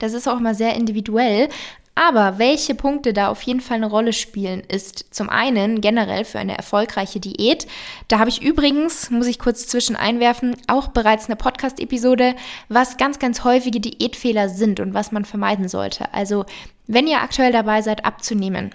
Das 0.00 0.14
ist 0.14 0.26
auch 0.26 0.40
mal 0.40 0.56
sehr 0.56 0.74
individuell, 0.74 1.48
aber 1.94 2.38
welche 2.38 2.74
Punkte 2.74 3.12
da 3.12 3.28
auf 3.28 3.42
jeden 3.42 3.60
Fall 3.60 3.76
eine 3.76 3.86
Rolle 3.86 4.12
spielen, 4.12 4.62
ist 4.66 5.14
zum 5.14 5.30
einen 5.30 5.80
generell 5.80 6.24
für 6.24 6.38
eine 6.38 6.56
erfolgreiche 6.56 7.20
Diät. 7.20 7.66
Da 8.08 8.18
habe 8.18 8.30
ich 8.30 8.42
übrigens, 8.42 9.10
muss 9.10 9.26
ich 9.26 9.38
kurz 9.38 9.68
zwischen 9.68 9.94
einwerfen, 9.94 10.56
auch 10.66 10.88
bereits 10.88 11.26
eine 11.26 11.36
Podcast-Episode, 11.36 12.34
was 12.68 12.96
ganz, 12.96 13.18
ganz 13.18 13.44
häufige 13.44 13.80
Diätfehler 13.80 14.48
sind 14.48 14.80
und 14.80 14.92
was 14.92 15.12
man 15.12 15.24
vermeiden 15.24 15.68
sollte. 15.68 16.12
Also, 16.12 16.44
wenn 16.86 17.06
ihr 17.06 17.22
aktuell 17.22 17.52
dabei 17.52 17.80
seid, 17.80 18.04
abzunehmen, 18.04 18.74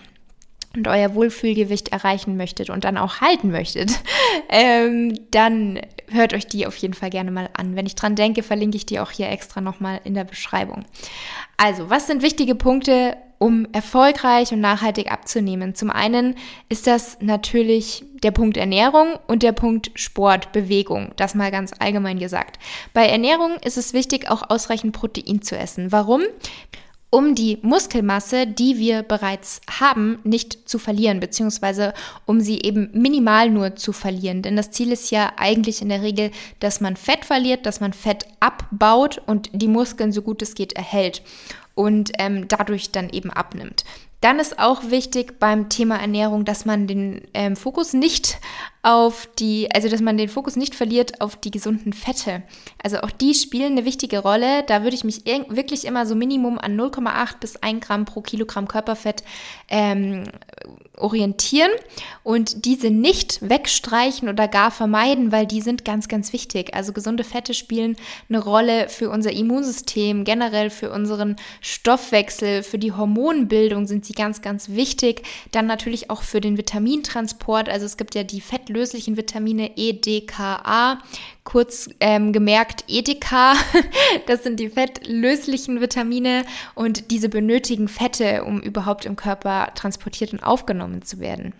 und 0.75 0.87
euer 0.87 1.15
Wohlfühlgewicht 1.15 1.89
erreichen 1.89 2.37
möchtet 2.37 2.69
und 2.69 2.83
dann 2.83 2.97
auch 2.97 3.21
halten 3.21 3.51
möchtet, 3.51 3.91
ähm, 4.49 5.17
dann 5.31 5.79
hört 6.09 6.33
euch 6.33 6.47
die 6.47 6.67
auf 6.67 6.75
jeden 6.77 6.93
Fall 6.93 7.09
gerne 7.09 7.31
mal 7.31 7.49
an. 7.53 7.75
Wenn 7.75 7.85
ich 7.85 7.95
dran 7.95 8.15
denke, 8.15 8.43
verlinke 8.43 8.77
ich 8.77 8.85
die 8.85 8.99
auch 8.99 9.11
hier 9.11 9.29
extra 9.29 9.61
nochmal 9.61 10.01
in 10.03 10.13
der 10.13 10.23
Beschreibung. 10.23 10.85
Also, 11.57 11.89
was 11.89 12.07
sind 12.07 12.21
wichtige 12.21 12.55
Punkte, 12.55 13.17
um 13.37 13.67
erfolgreich 13.71 14.51
und 14.51 14.61
nachhaltig 14.61 15.11
abzunehmen? 15.11 15.75
Zum 15.75 15.89
einen 15.89 16.35
ist 16.67 16.87
das 16.87 17.17
natürlich 17.21 18.03
der 18.23 18.31
Punkt 18.31 18.57
Ernährung 18.57 19.17
und 19.27 19.43
der 19.43 19.53
Punkt 19.53 19.91
Sport, 19.95 20.51
Bewegung. 20.51 21.13
Das 21.15 21.35
mal 21.35 21.51
ganz 21.51 21.71
allgemein 21.79 22.19
gesagt. 22.19 22.59
Bei 22.93 23.07
Ernährung 23.07 23.57
ist 23.63 23.77
es 23.77 23.93
wichtig, 23.93 24.29
auch 24.29 24.49
ausreichend 24.49 24.93
Protein 24.93 25.41
zu 25.41 25.57
essen. 25.57 25.91
Warum? 25.91 26.21
Um 27.11 27.33
die 27.33 27.57
Muskelmasse, 27.61 28.45
die 28.45 28.77
wir 28.77 29.01
bereits 29.01 29.61
haben, 29.79 30.19
nicht 30.23 30.69
zu 30.69 30.77
verlieren, 30.77 31.19
beziehungsweise 31.19 31.93
um 32.25 32.39
sie 32.39 32.61
eben 32.61 32.89
minimal 32.93 33.49
nur 33.49 33.75
zu 33.75 33.93
verlieren. 33.93 34.43
Denn 34.43 34.55
das 34.55 34.71
Ziel 34.71 34.91
ist 34.91 35.09
ja 35.09 35.33
eigentlich 35.37 35.81
in 35.81 35.89
der 35.89 36.03
Regel, 36.03 36.31
dass 36.59 36.81
man 36.81 36.95
Fett 36.95 37.25
verliert, 37.25 37.65
dass 37.65 37.79
man 37.79 37.93
Fett 37.93 38.25
abbaut 38.39 39.21
und 39.25 39.49
die 39.53 39.67
Muskeln 39.67 40.11
so 40.11 40.21
gut 40.21 40.41
es 40.41 40.53
geht 40.53 40.73
erhält 40.73 41.23
und 41.73 42.11
ähm, 42.19 42.47
dadurch 42.47 42.91
dann 42.91 43.09
eben 43.09 43.31
abnimmt. 43.31 43.85
Dann 44.21 44.39
ist 44.39 44.59
auch 44.59 44.89
wichtig 44.89 45.39
beim 45.39 45.69
Thema 45.69 45.97
Ernährung, 45.97 46.43
dass 46.43 46.65
man 46.65 46.87
den 46.87 47.21
ähm, 47.33 47.55
Fokus 47.55 47.93
nicht 47.93 48.37
auf 48.81 49.27
die, 49.37 49.69
also 49.73 49.89
dass 49.89 49.99
man 49.99 50.17
den 50.17 50.29
Fokus 50.29 50.55
nicht 50.55 50.73
verliert 50.73 51.19
auf 51.19 51.35
die 51.35 51.51
gesunden 51.51 51.91
Fette. 51.91 52.43
Also 52.81 52.99
auch 52.99 53.11
die 53.11 53.33
spielen 53.33 53.73
eine 53.73 53.85
wichtige 53.85 54.19
Rolle. 54.19 54.63
Da 54.63 54.83
würde 54.83 54.95
ich 54.95 55.03
mich 55.03 55.25
wirklich 55.25 55.85
immer 55.85 56.05
so 56.05 56.15
Minimum 56.15 56.57
an 56.57 56.79
0,8 56.79 57.39
bis 57.41 57.57
1 57.57 57.85
Gramm 57.85 58.05
pro 58.05 58.21
Kilogramm 58.21 58.69
Körperfett 58.69 59.23
ähm, 59.67 60.23
orientieren 60.95 61.71
und 62.23 62.65
diese 62.65 62.89
nicht 62.89 63.39
wegstreichen 63.41 64.29
oder 64.29 64.47
gar 64.47 64.71
vermeiden, 64.71 65.31
weil 65.31 65.45
die 65.45 65.61
sind 65.61 65.83
ganz, 65.83 66.07
ganz 66.07 66.31
wichtig. 66.31 66.73
Also 66.73 66.93
gesunde 66.93 67.23
Fette 67.25 67.53
spielen 67.53 67.97
eine 68.29 68.39
Rolle 68.41 68.87
für 68.87 69.09
unser 69.09 69.31
Immunsystem, 69.31 70.23
generell 70.23 70.69
für 70.69 70.91
unseren 70.91 71.35
Stoffwechsel, 71.59 72.63
für 72.63 72.79
die 72.79 72.93
Hormonbildung 72.93 73.87
sind 73.87 74.05
sie 74.05 74.08
sie 74.09 74.13
ganz, 74.13 74.41
ganz 74.41 74.69
wichtig. 74.69 75.23
Dann 75.51 75.67
natürlich 75.67 76.09
auch 76.09 76.23
für 76.23 76.41
den 76.41 76.57
Vitamintransport. 76.57 77.69
Also 77.69 77.85
es 77.85 77.95
gibt 77.95 78.15
ja 78.15 78.23
die 78.23 78.41
fettlöslichen 78.41 79.15
Vitamine 79.15 79.77
E, 79.77 79.93
D, 79.93 80.21
K, 80.21 80.55
A. 80.63 80.99
Kurz 81.45 81.89
ähm, 81.99 82.31
gemerkt 82.31 82.83
EDK, 82.87 83.55
das 84.27 84.43
sind 84.43 84.59
die 84.59 84.69
fettlöslichen 84.69 85.81
Vitamine 85.81 86.43
und 86.75 87.09
diese 87.09 87.27
benötigen 87.27 87.87
Fette, 87.87 88.43
um 88.43 88.61
überhaupt 88.61 89.05
im 89.05 89.15
Körper 89.15 89.71
transportiert 89.73 90.31
und 90.31 90.43
aufgenommen 90.43 91.01
zu 91.01 91.19
werden. 91.19 91.53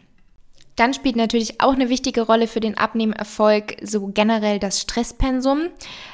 Dann 0.80 0.94
spielt 0.94 1.18
natürlich 1.18 1.60
auch 1.60 1.74
eine 1.74 1.90
wichtige 1.90 2.22
Rolle 2.22 2.48
für 2.48 2.62
den 2.62 2.78
Abnehmerfolg 2.78 3.76
so 3.82 4.08
generell 4.08 4.60
das 4.60 4.80
Stresspensum, 4.80 5.64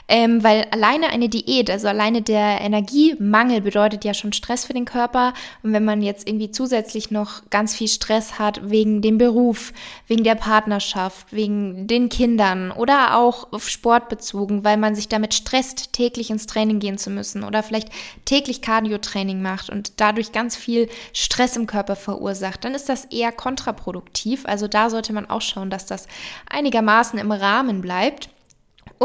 ähm, 0.07 0.43
weil 0.43 0.65
alleine 0.71 1.09
eine 1.09 1.29
Diät, 1.29 1.69
also 1.69 1.87
alleine 1.87 2.21
der 2.21 2.61
Energiemangel 2.61 3.61
bedeutet 3.61 4.05
ja 4.05 4.13
schon 4.13 4.33
Stress 4.33 4.65
für 4.65 4.73
den 4.73 4.85
Körper. 4.85 5.33
Und 5.63 5.73
wenn 5.73 5.85
man 5.85 6.01
jetzt 6.01 6.27
irgendwie 6.27 6.51
zusätzlich 6.51 7.09
noch 7.09 7.49
ganz 7.49 7.75
viel 7.75 7.87
Stress 7.87 8.37
hat 8.37 8.69
wegen 8.69 9.01
dem 9.01 9.17
Beruf, 9.17 9.73
wegen 10.07 10.23
der 10.23 10.35
Partnerschaft, 10.35 11.33
wegen 11.33 11.87
den 11.87 12.09
Kindern 12.09 12.71
oder 12.71 13.17
auch 13.17 13.51
auf 13.51 13.67
Sport 13.67 14.09
bezogen, 14.09 14.63
weil 14.63 14.77
man 14.77 14.95
sich 14.95 15.07
damit 15.07 15.33
stresst, 15.33 15.93
täglich 15.93 16.29
ins 16.29 16.45
Training 16.45 16.79
gehen 16.79 16.97
zu 16.97 17.09
müssen 17.09 17.43
oder 17.43 17.63
vielleicht 17.63 17.89
täglich 18.25 18.61
Cardio-Training 18.61 19.41
macht 19.41 19.69
und 19.69 19.93
dadurch 19.97 20.31
ganz 20.31 20.55
viel 20.55 20.87
Stress 21.13 21.55
im 21.57 21.65
Körper 21.65 21.95
verursacht, 21.95 22.63
dann 22.63 22.75
ist 22.75 22.89
das 22.89 23.05
eher 23.05 23.31
kontraproduktiv. 23.31 24.45
Also 24.45 24.67
da 24.67 24.89
sollte 24.89 25.13
man 25.13 25.29
auch 25.29 25.41
schauen, 25.41 25.69
dass 25.69 25.85
das 25.85 26.07
einigermaßen 26.49 27.17
im 27.17 27.31
Rahmen 27.31 27.81
bleibt. 27.81 28.29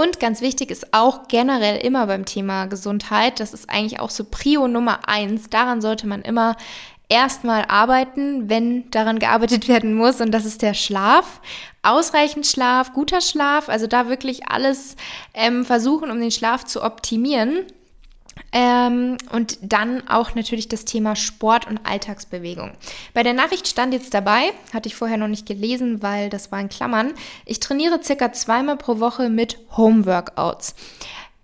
Und 0.00 0.18
ganz 0.18 0.40
wichtig 0.40 0.70
ist 0.70 0.94
auch 0.94 1.28
generell 1.28 1.76
immer 1.76 2.06
beim 2.06 2.24
Thema 2.24 2.64
Gesundheit, 2.64 3.38
das 3.38 3.52
ist 3.52 3.68
eigentlich 3.68 4.00
auch 4.00 4.08
so 4.08 4.24
Prio 4.24 4.66
Nummer 4.66 5.06
eins. 5.06 5.50
Daran 5.50 5.82
sollte 5.82 6.06
man 6.06 6.22
immer 6.22 6.56
erstmal 7.10 7.66
arbeiten, 7.66 8.48
wenn 8.48 8.90
daran 8.90 9.18
gearbeitet 9.18 9.68
werden 9.68 9.92
muss. 9.92 10.22
Und 10.22 10.30
das 10.30 10.46
ist 10.46 10.62
der 10.62 10.72
Schlaf. 10.72 11.42
Ausreichend 11.82 12.46
Schlaf, 12.46 12.94
guter 12.94 13.20
Schlaf, 13.20 13.68
also 13.68 13.86
da 13.86 14.08
wirklich 14.08 14.48
alles 14.48 14.96
ähm, 15.34 15.66
versuchen, 15.66 16.10
um 16.10 16.18
den 16.18 16.30
Schlaf 16.30 16.64
zu 16.64 16.82
optimieren. 16.82 17.66
Ähm, 18.52 19.16
und 19.32 19.58
dann 19.62 20.08
auch 20.08 20.34
natürlich 20.34 20.68
das 20.68 20.84
Thema 20.84 21.16
Sport 21.16 21.66
und 21.68 21.80
Alltagsbewegung. 21.84 22.72
Bei 23.14 23.22
der 23.22 23.32
Nachricht 23.32 23.68
stand 23.68 23.94
jetzt 23.94 24.14
dabei, 24.14 24.52
hatte 24.72 24.88
ich 24.88 24.96
vorher 24.96 25.16
noch 25.16 25.28
nicht 25.28 25.46
gelesen, 25.46 26.02
weil 26.02 26.30
das 26.30 26.50
war 26.50 26.60
in 26.60 26.68
Klammern. 26.68 27.12
Ich 27.46 27.60
trainiere 27.60 28.02
circa 28.02 28.32
zweimal 28.32 28.76
pro 28.76 28.98
Woche 28.98 29.28
mit 29.28 29.58
Homeworkouts. 29.76 30.74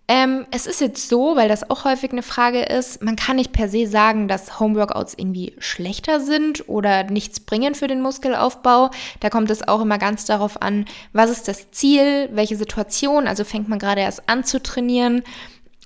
Ähm, 0.09 0.47
es 0.53 0.67
ist 0.67 0.81
jetzt 0.81 1.09
so, 1.09 1.35
weil 1.35 1.49
das 1.49 1.69
auch 1.69 1.85
häufig 1.85 2.13
eine 2.13 2.23
Frage 2.23 2.63
ist, 2.63 3.03
man 3.03 3.17
kann 3.17 3.37
nicht 3.37 3.53
per 3.53 3.69
se 3.69 3.89
sagen, 3.89 4.29
dass 4.29 4.61
Homeworkouts 4.61 5.15
irgendwie 5.17 5.55
schlechter 5.59 6.21
sind 6.21 6.69
oder 6.69 7.03
nichts 7.05 7.41
bringen 7.41 7.75
für 7.75 7.89
den 7.89 8.03
Muskelaufbau. 8.03 8.91
Da 9.19 9.31
kommt 9.31 9.51
es 9.51 9.67
auch 9.67 9.81
immer 9.81 9.99
ganz 9.99 10.25
darauf 10.25 10.63
an, 10.63 10.85
was 11.13 11.31
ist 11.31 11.49
das 11.49 11.73
Ziel, 11.73 12.29
welche 12.33 12.57
Situation, 12.57 13.27
also 13.27 13.43
fängt 13.43 13.69
man 13.69 13.81
gerade 13.81 14.01
erst 14.01 14.29
an 14.29 14.45
zu 14.45 14.63
trainieren 14.63 15.25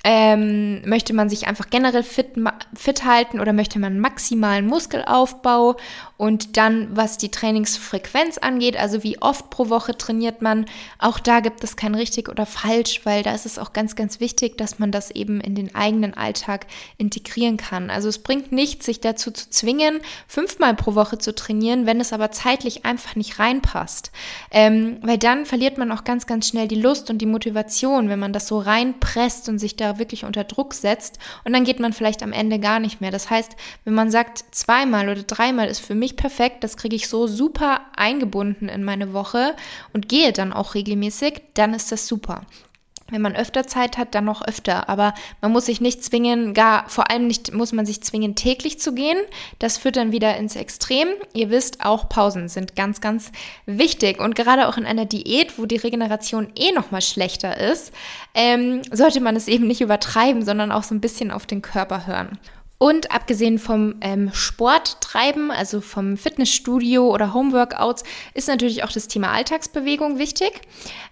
ähm, 0.03 0.89
möchte 0.89 1.13
man 1.13 1.29
sich 1.29 1.47
einfach 1.47 1.69
generell 1.69 2.03
fit, 2.03 2.33
fit 2.75 3.05
halten 3.05 3.41
oder 3.41 3.53
möchte 3.53 3.79
man 3.79 3.99
maximalen 3.99 4.67
Muskelaufbau? 4.67 5.77
Und 6.21 6.59
dann, 6.59 6.95
was 6.95 7.17
die 7.17 7.31
Trainingsfrequenz 7.31 8.37
angeht, 8.37 8.77
also 8.77 9.03
wie 9.03 9.23
oft 9.23 9.49
pro 9.49 9.71
Woche 9.71 9.97
trainiert 9.97 10.43
man, 10.43 10.67
auch 10.99 11.19
da 11.19 11.41
gibt 11.41 11.65
es 11.65 11.77
kein 11.77 11.95
richtig 11.95 12.29
oder 12.29 12.45
falsch, 12.45 13.01
weil 13.05 13.23
da 13.23 13.35
ist 13.35 13.47
es 13.47 13.59
auch 13.59 13.73
ganz, 13.73 13.97
ganz 13.97 14.21
wichtig, 14.21 14.59
dass 14.59 14.79
man 14.79 14.93
das 14.93 15.11
eben 15.11 15.41
in 15.41 15.55
den 15.55 15.75
eigenen 15.75 16.13
Alltag 16.13 16.67
integrieren 16.99 17.57
kann. 17.57 17.89
Also 17.89 18.11
es 18.11 18.19
bringt 18.19 18.53
nichts, 18.53 18.85
sich 18.85 19.01
dazu 19.01 19.31
zu 19.31 19.49
zwingen, 19.49 20.01
fünfmal 20.29 20.75
pro 20.75 20.95
Woche 20.95 21.17
zu 21.17 21.35
trainieren, 21.35 21.87
wenn 21.87 22.03
es 22.03 22.13
aber 22.13 22.31
zeitlich 22.33 22.85
einfach 22.85 23.17
nicht 23.17 23.39
reinpasst. 23.39 24.13
Ähm, 24.51 24.99
weil 25.01 25.17
dann 25.17 25.47
verliert 25.47 25.79
man 25.79 25.91
auch 25.91 26.05
ganz, 26.05 26.27
ganz 26.27 26.47
schnell 26.47 26.69
die 26.69 26.83
Lust 26.83 27.09
und 27.09 27.17
die 27.17 27.25
Motivation, 27.25 28.11
wenn 28.11 28.19
man 28.19 28.35
das 28.35 28.47
so 28.47 28.59
reinpresst 28.59 29.49
und 29.49 29.59
sich 29.59 29.75
da 29.75 29.99
wirklich 29.99 30.27
unter 30.27 30.45
Druck 30.45 30.75
setzt 30.75 31.19
und 31.45 31.55
dann 31.55 31.65
geht 31.65 31.81
man 31.81 31.95
vielleicht 31.95 32.23
am 32.23 32.35
Ende 32.35 32.59
gar 32.59 32.79
nicht 32.79 33.01
mehr. 33.01 33.11
Das 33.11 33.31
heißt, 33.31 33.53
wenn 33.87 33.95
man 33.95 34.11
sagt, 34.11 34.45
zweimal 34.51 35.09
oder 35.09 35.23
dreimal 35.23 35.69
ist 35.69 35.81
für 35.81 35.95
mich 35.95 36.10
perfekt, 36.17 36.65
das 36.65 36.77
kriege 36.77 36.97
ich 36.97 37.09
so 37.09 37.27
super 37.27 37.81
eingebunden 37.97 38.69
in 38.69 38.85
meine 38.85 39.13
Woche 39.13 39.55
und 39.93 40.09
gehe 40.09 40.33
dann 40.33 40.53
auch 40.53 40.75
regelmäßig, 40.75 41.43
dann 41.55 41.75
ist 41.75 41.93
das 41.93 42.07
super. 42.07 42.47
Wenn 43.11 43.23
man 43.23 43.37
öfter 43.37 43.67
Zeit 43.67 43.99
hat, 43.99 44.15
dann 44.15 44.25
noch 44.25 44.47
öfter. 44.47 44.89
Aber 44.89 45.15
man 45.41 45.53
muss 45.53 45.67
sich 45.67 45.81
nicht 45.81 46.05
zwingen, 46.05 46.55
gar 46.55 46.89
vor 46.89 47.11
allem 47.11 47.27
nicht 47.27 47.53
muss 47.53 47.73
man 47.73 47.87
sich 47.87 48.03
zwingen, 48.03 48.35
täglich 48.35 48.79
zu 48.79 48.95
gehen. 48.95 49.19
Das 49.59 49.79
führt 49.79 49.97
dann 49.97 50.13
wieder 50.13 50.37
ins 50.37 50.57
Extrem. 50.57 51.09
Ihr 51.35 51.51
wisst, 51.51 51.85
auch 51.85 52.09
Pausen 52.09 52.49
sind 52.49 52.77
ganz, 52.77 53.01
ganz 53.01 53.33
wichtig. 53.67 54.21
Und 54.21 54.37
gerade 54.37 54.69
auch 54.69 54.77
in 54.77 54.87
einer 54.87 55.07
Diät, 55.07 55.59
wo 55.59 55.67
die 55.67 55.77
Regeneration 55.77 56.53
eh 56.57 56.73
nochmal 56.73 57.03
schlechter 57.03 57.59
ist, 57.59 57.93
ähm, 58.35 58.83
sollte 58.93 59.21
man 59.21 59.37
es 59.37 59.49
eben 59.49 59.67
nicht 59.67 59.81
übertreiben, 59.81 60.45
sondern 60.45 60.73
auch 60.73 60.85
so 60.85 60.95
ein 60.95 61.01
bisschen 61.01 61.31
auf 61.31 61.47
den 61.47 61.63
Körper 61.63 62.07
hören. 62.07 62.39
Und 62.83 63.11
abgesehen 63.11 63.59
vom 63.59 63.97
ähm, 64.01 64.31
Sporttreiben, 64.33 65.51
also 65.51 65.83
vom 65.83 66.17
Fitnessstudio 66.17 67.13
oder 67.13 67.35
Homeworkouts, 67.35 68.05
ist 68.33 68.49
natürlich 68.49 68.85
auch 68.85 68.91
das 68.91 69.07
Thema 69.07 69.33
Alltagsbewegung 69.33 70.19
wichtig, 70.19 70.63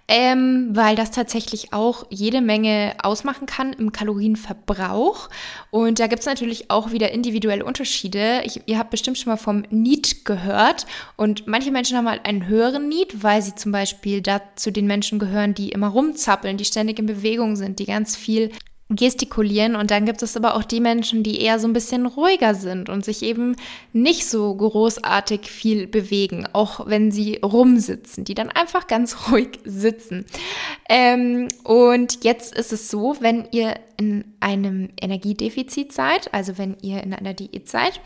ähm, 0.08 0.70
weil 0.72 0.96
das 0.96 1.10
tatsächlich 1.10 1.74
auch 1.74 2.06
jede 2.08 2.40
Menge 2.40 2.94
ausmachen 3.02 3.44
kann 3.44 3.74
im 3.74 3.92
Kalorienverbrauch. 3.92 5.28
Und 5.70 6.00
da 6.00 6.06
gibt's 6.06 6.24
natürlich 6.24 6.70
auch 6.70 6.90
wieder 6.90 7.12
individuelle 7.12 7.66
Unterschiede. 7.66 8.40
Ich, 8.46 8.62
ihr 8.64 8.78
habt 8.78 8.88
bestimmt 8.88 9.18
schon 9.18 9.30
mal 9.30 9.36
vom 9.36 9.62
Need 9.68 10.24
gehört. 10.24 10.86
Und 11.18 11.46
manche 11.46 11.70
Menschen 11.70 11.98
haben 11.98 12.08
halt 12.08 12.24
einen 12.24 12.46
höheren 12.46 12.88
Need, 12.88 13.22
weil 13.22 13.42
sie 13.42 13.54
zum 13.56 13.72
Beispiel 13.72 14.22
da 14.22 14.40
zu 14.56 14.72
den 14.72 14.86
Menschen 14.86 15.18
gehören, 15.18 15.52
die 15.52 15.68
immer 15.68 15.88
rumzappeln, 15.88 16.56
die 16.56 16.64
ständig 16.64 16.98
in 16.98 17.04
Bewegung 17.04 17.56
sind, 17.56 17.78
die 17.78 17.84
ganz 17.84 18.16
viel 18.16 18.52
gestikulieren 18.90 19.76
und 19.76 19.90
dann 19.90 20.06
gibt 20.06 20.22
es 20.22 20.36
aber 20.36 20.54
auch 20.54 20.64
die 20.64 20.80
Menschen, 20.80 21.22
die 21.22 21.42
eher 21.42 21.58
so 21.58 21.68
ein 21.68 21.74
bisschen 21.74 22.06
ruhiger 22.06 22.54
sind 22.54 22.88
und 22.88 23.04
sich 23.04 23.22
eben 23.22 23.54
nicht 23.92 24.26
so 24.26 24.54
großartig 24.54 25.50
viel 25.50 25.86
bewegen, 25.86 26.46
auch 26.54 26.86
wenn 26.86 27.10
sie 27.10 27.38
rumsitzen, 27.42 28.24
die 28.24 28.34
dann 28.34 28.48
einfach 28.50 28.86
ganz 28.86 29.16
ruhig 29.30 29.58
sitzen. 29.64 30.24
Ähm, 30.88 31.48
und 31.64 32.24
jetzt 32.24 32.54
ist 32.54 32.72
es 32.72 32.90
so, 32.90 33.16
wenn 33.20 33.48
ihr 33.50 33.74
in 33.98 34.24
einem 34.40 34.88
Energiedefizit 35.00 35.92
seid, 35.92 36.32
also 36.32 36.56
wenn 36.56 36.76
ihr 36.80 37.02
in 37.02 37.12
einer 37.12 37.34
Diät 37.34 37.68
seid, 37.68 38.00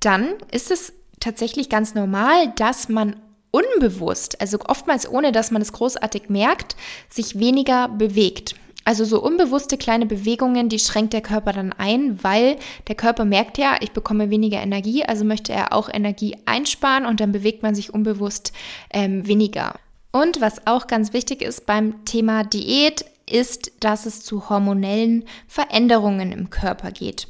dann 0.00 0.34
ist 0.50 0.70
es 0.70 0.94
tatsächlich 1.20 1.68
ganz 1.68 1.94
normal, 1.94 2.52
dass 2.56 2.88
man 2.88 3.16
unbewusst, 3.50 4.40
also 4.40 4.58
oftmals 4.66 5.08
ohne 5.08 5.32
dass 5.32 5.50
man 5.50 5.62
es 5.62 5.72
großartig 5.72 6.28
merkt, 6.28 6.76
sich 7.08 7.38
weniger 7.38 7.88
bewegt. 7.88 8.54
Also 8.86 9.04
so 9.04 9.20
unbewusste 9.20 9.76
kleine 9.76 10.06
Bewegungen, 10.06 10.68
die 10.68 10.78
schränkt 10.78 11.12
der 11.12 11.20
Körper 11.20 11.52
dann 11.52 11.72
ein, 11.72 12.22
weil 12.22 12.56
der 12.86 12.94
Körper 12.94 13.24
merkt 13.24 13.58
ja, 13.58 13.74
ich 13.80 13.90
bekomme 13.90 14.30
weniger 14.30 14.62
Energie, 14.62 15.04
also 15.04 15.24
möchte 15.24 15.52
er 15.52 15.72
auch 15.72 15.88
Energie 15.92 16.36
einsparen 16.44 17.04
und 17.04 17.18
dann 17.18 17.32
bewegt 17.32 17.64
man 17.64 17.74
sich 17.74 17.92
unbewusst 17.92 18.52
ähm, 18.90 19.26
weniger. 19.26 19.74
Und 20.12 20.40
was 20.40 20.68
auch 20.68 20.86
ganz 20.86 21.12
wichtig 21.12 21.42
ist 21.42 21.66
beim 21.66 22.04
Thema 22.04 22.44
Diät, 22.44 23.04
ist, 23.28 23.72
dass 23.80 24.06
es 24.06 24.22
zu 24.22 24.48
hormonellen 24.48 25.24
Veränderungen 25.48 26.30
im 26.30 26.48
Körper 26.50 26.92
geht. 26.92 27.26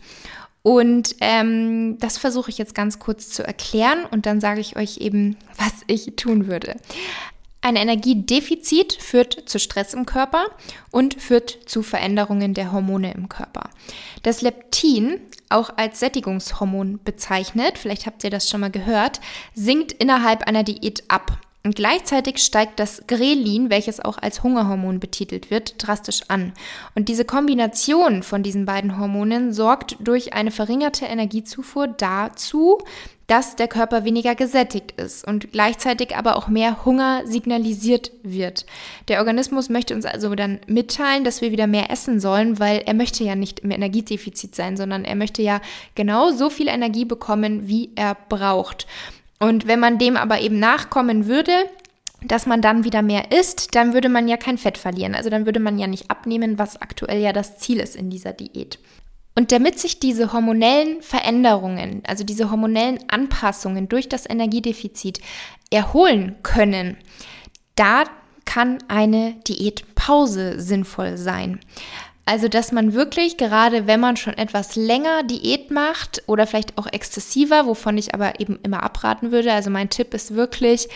Und 0.63 1.17
ähm, 1.21 1.97
das 2.01 2.19
versuche 2.19 2.51
ich 2.51 2.59
jetzt 2.59 2.75
ganz 2.75 2.99
kurz 2.99 3.31
zu 3.31 3.47
erklären 3.47 4.01
und 4.11 4.27
dann 4.27 4.43
sage 4.43 4.61
ich 4.61 4.77
euch 4.77 4.99
eben, 4.99 5.39
was 5.57 5.73
ich 5.87 6.17
tun 6.17 6.49
würde. 6.49 6.77
Ein 7.61 7.77
Energiedefizit 7.77 8.93
führt 8.93 9.49
zu 9.49 9.59
Stress 9.59 9.93
im 9.93 10.07
Körper 10.07 10.47
und 10.91 11.21
führt 11.21 11.51
zu 11.67 11.83
Veränderungen 11.83 12.55
der 12.55 12.71
Hormone 12.71 13.13
im 13.13 13.29
Körper. 13.29 13.71
Das 14.23 14.41
Leptin, 14.41 15.21
auch 15.49 15.71
als 15.77 15.99
Sättigungshormon 16.01 17.01
bezeichnet, 17.03 17.79
vielleicht 17.79 18.07
habt 18.07 18.23
ihr 18.23 18.31
das 18.31 18.49
schon 18.49 18.61
mal 18.61 18.71
gehört, 18.71 19.21
sinkt 19.55 19.93
innerhalb 19.93 20.45
einer 20.47 20.63
Diät 20.63 21.05
ab. 21.09 21.39
Und 21.67 21.75
gleichzeitig 21.75 22.39
steigt 22.39 22.79
das 22.79 23.03
Grelin, 23.09 23.71
welches 23.71 23.99
auch 23.99 24.19
als 24.19 24.45
Hungerhormon 24.45 25.01
betitelt 25.01 25.51
wird, 25.51 25.85
drastisch 25.85 26.21
an. 26.29 26.53
Und 26.95 27.09
diese 27.09 27.25
Kombination 27.25 28.23
von 28.23 28.45
diesen 28.45 28.67
beiden 28.67 29.01
Hormonen 29.01 29.53
sorgt 29.53 29.97
durch 29.99 30.33
eine 30.33 30.53
verringerte 30.53 31.07
Energiezufuhr 31.07 31.89
dazu, 31.89 32.79
dass 33.27 33.57
der 33.57 33.67
Körper 33.67 34.05
weniger 34.05 34.37
gesättigt 34.37 34.93
ist 34.93 35.27
und 35.27 35.51
gleichzeitig 35.51 36.15
aber 36.15 36.37
auch 36.37 36.47
mehr 36.47 36.85
Hunger 36.85 37.23
signalisiert 37.27 38.13
wird. 38.23 38.65
Der 39.09 39.19
Organismus 39.19 39.69
möchte 39.69 39.97
uns 39.97 40.07
also 40.07 40.37
dann 40.37 40.61
mitteilen, 40.69 41.25
dass 41.25 41.41
wir 41.41 41.51
wieder 41.51 41.67
mehr 41.67 41.91
essen 41.91 42.21
sollen, 42.21 42.61
weil 42.61 42.85
er 42.87 42.95
möchte 42.95 43.25
ja 43.25 43.35
nicht 43.35 43.59
im 43.59 43.73
Energiedefizit 43.73 44.55
sein, 44.55 44.77
sondern 44.77 45.05
er 45.05 45.17
möchte 45.17 45.43
ja 45.43 45.61
genau 45.97 46.31
so 46.31 46.49
viel 46.49 46.69
Energie 46.69 47.05
bekommen, 47.05 47.67
wie 47.67 47.91
er 47.97 48.17
braucht. 48.29 48.87
Und 49.39 49.67
wenn 49.67 49.81
man 49.81 49.99
dem 49.99 50.17
aber 50.17 50.41
eben 50.41 50.59
nachkommen 50.59 51.27
würde, 51.27 51.53
dass 52.23 52.47
man 52.47 52.63
dann 52.63 52.85
wieder 52.85 53.03
mehr 53.03 53.31
isst, 53.33 53.75
dann 53.75 53.93
würde 53.93 54.09
man 54.09 54.29
ja 54.29 54.37
kein 54.37 54.59
Fett 54.59 54.79
verlieren. 54.79 55.15
Also 55.15 55.31
dann 55.31 55.47
würde 55.47 55.61
man 55.61 55.79
ja 55.79 55.87
nicht 55.87 56.11
abnehmen, 56.11 56.59
was 56.59 56.81
aktuell 56.81 57.21
ja 57.21 57.33
das 57.33 57.59
Ziel 57.59 57.79
ist 57.79 57.95
in 57.95 58.11
dieser 58.11 58.33
Diät. 58.33 58.79
Und 59.35 59.53
damit 59.53 59.79
sich 59.79 60.01
diese 60.01 60.33
hormonellen 60.33 61.03
Veränderungen, 61.03 62.03
also 62.07 62.25
diese 62.25 62.51
hormonellen 62.51 62.99
Anpassungen 63.09 63.87
durch 63.89 64.09
das 64.09 64.29
Energiedefizit 64.29 65.21
erholen 65.71 66.37
können, 66.43 66.97
da 67.75 68.05
kann 68.47 68.79
eine 68.89 69.35
Diätpause 69.47 70.59
sinnvoll 70.59 71.19
sein. 71.19 71.61
Also, 72.29 72.49
dass 72.49 72.73
man 72.73 72.93
wirklich, 72.93 73.37
gerade 73.37 73.87
wenn 73.87 74.01
man 74.01 74.17
schon 74.17 74.35
etwas 74.35 74.75
länger 74.75 75.23
Diät 75.23 75.71
macht 75.71 76.25
oder 76.27 76.49
vielleicht 76.49 76.77
auch 76.77 76.89
exzessiver, 76.93 77.67
wovon 77.67 77.97
ich 77.97 78.15
aber 78.15 78.41
eben 78.41 78.59
immer 78.65 78.83
abraten 78.83 79.31
würde. 79.31 79.53
Also, 79.53 79.71
mein 79.71 79.91
Tipp 79.91 80.13
ist 80.13 80.35
wirklich, 80.35 80.89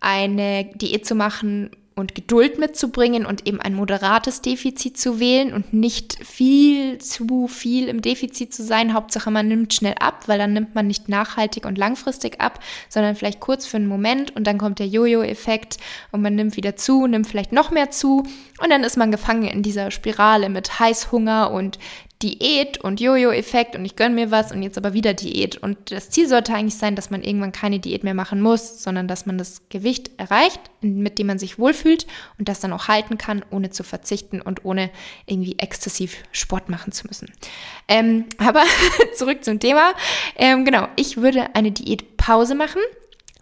eine 0.00 0.66
Diät 0.76 1.04
zu 1.04 1.16
machen, 1.16 1.70
und 1.98 2.14
Geduld 2.14 2.58
mitzubringen 2.58 3.24
und 3.24 3.46
eben 3.46 3.58
ein 3.58 3.74
moderates 3.74 4.42
Defizit 4.42 4.98
zu 4.98 5.18
wählen 5.18 5.54
und 5.54 5.72
nicht 5.72 6.18
viel 6.22 6.98
zu 6.98 7.48
viel 7.48 7.88
im 7.88 8.02
Defizit 8.02 8.52
zu 8.52 8.62
sein. 8.62 8.92
Hauptsache, 8.92 9.30
man 9.30 9.48
nimmt 9.48 9.72
schnell 9.72 9.94
ab, 9.98 10.28
weil 10.28 10.38
dann 10.38 10.52
nimmt 10.52 10.74
man 10.74 10.86
nicht 10.86 11.08
nachhaltig 11.08 11.64
und 11.64 11.78
langfristig 11.78 12.38
ab, 12.38 12.60
sondern 12.90 13.16
vielleicht 13.16 13.40
kurz 13.40 13.64
für 13.64 13.78
einen 13.78 13.86
Moment 13.86 14.36
und 14.36 14.46
dann 14.46 14.58
kommt 14.58 14.78
der 14.78 14.88
Jojo-Effekt 14.88 15.78
und 16.12 16.20
man 16.20 16.34
nimmt 16.34 16.56
wieder 16.56 16.76
zu, 16.76 17.06
nimmt 17.06 17.28
vielleicht 17.28 17.52
noch 17.52 17.70
mehr 17.70 17.90
zu 17.90 18.24
und 18.62 18.70
dann 18.70 18.84
ist 18.84 18.98
man 18.98 19.10
gefangen 19.10 19.48
in 19.48 19.62
dieser 19.62 19.90
Spirale 19.90 20.50
mit 20.50 20.78
Heißhunger 20.78 21.50
und 21.50 21.78
Diät 22.22 22.78
und 22.78 22.98
Jojo-Effekt 22.98 23.76
und 23.76 23.84
ich 23.84 23.94
gönne 23.94 24.14
mir 24.14 24.30
was 24.30 24.50
und 24.50 24.62
jetzt 24.62 24.78
aber 24.78 24.94
wieder 24.94 25.12
Diät. 25.12 25.58
Und 25.58 25.90
das 25.90 26.08
Ziel 26.08 26.26
sollte 26.26 26.54
eigentlich 26.54 26.76
sein, 26.76 26.96
dass 26.96 27.10
man 27.10 27.22
irgendwann 27.22 27.52
keine 27.52 27.78
Diät 27.78 28.04
mehr 28.04 28.14
machen 28.14 28.40
muss, 28.40 28.82
sondern 28.82 29.06
dass 29.06 29.26
man 29.26 29.36
das 29.36 29.68
Gewicht 29.68 30.10
erreicht, 30.16 30.60
mit 30.80 31.18
dem 31.18 31.26
man 31.26 31.38
sich 31.38 31.58
wohlfühlt 31.58 32.06
und 32.38 32.48
das 32.48 32.60
dann 32.60 32.72
auch 32.72 32.88
halten 32.88 33.18
kann, 33.18 33.44
ohne 33.50 33.68
zu 33.68 33.82
verzichten 33.82 34.40
und 34.40 34.64
ohne 34.64 34.90
irgendwie 35.26 35.58
exzessiv 35.58 36.22
Sport 36.32 36.70
machen 36.70 36.90
zu 36.90 37.06
müssen. 37.06 37.30
Ähm, 37.86 38.24
aber 38.38 38.62
zurück 39.14 39.44
zum 39.44 39.60
Thema. 39.60 39.92
Ähm, 40.36 40.64
genau, 40.64 40.88
ich 40.96 41.18
würde 41.18 41.54
eine 41.54 41.70
Diätpause 41.70 42.54
machen. 42.54 42.80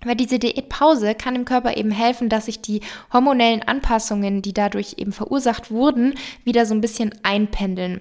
Weil 0.07 0.17
diese 0.17 0.39
Diätpause 0.39 1.15
kann 1.15 1.33
dem 1.33 1.47
Körper 1.47 1.79
eben 1.79 1.91
helfen, 1.91 2.29
dass 2.29 2.45
sich 2.45 2.61
die 2.61 2.83
hormonellen 3.11 3.63
Anpassungen, 3.63 4.43
die 4.43 4.53
dadurch 4.53 4.97
eben 4.99 5.13
verursacht 5.13 5.71
wurden, 5.71 6.15
wieder 6.45 6.67
so 6.67 6.75
ein 6.75 6.83
bisschen 6.83 7.15
einpendeln 7.23 8.01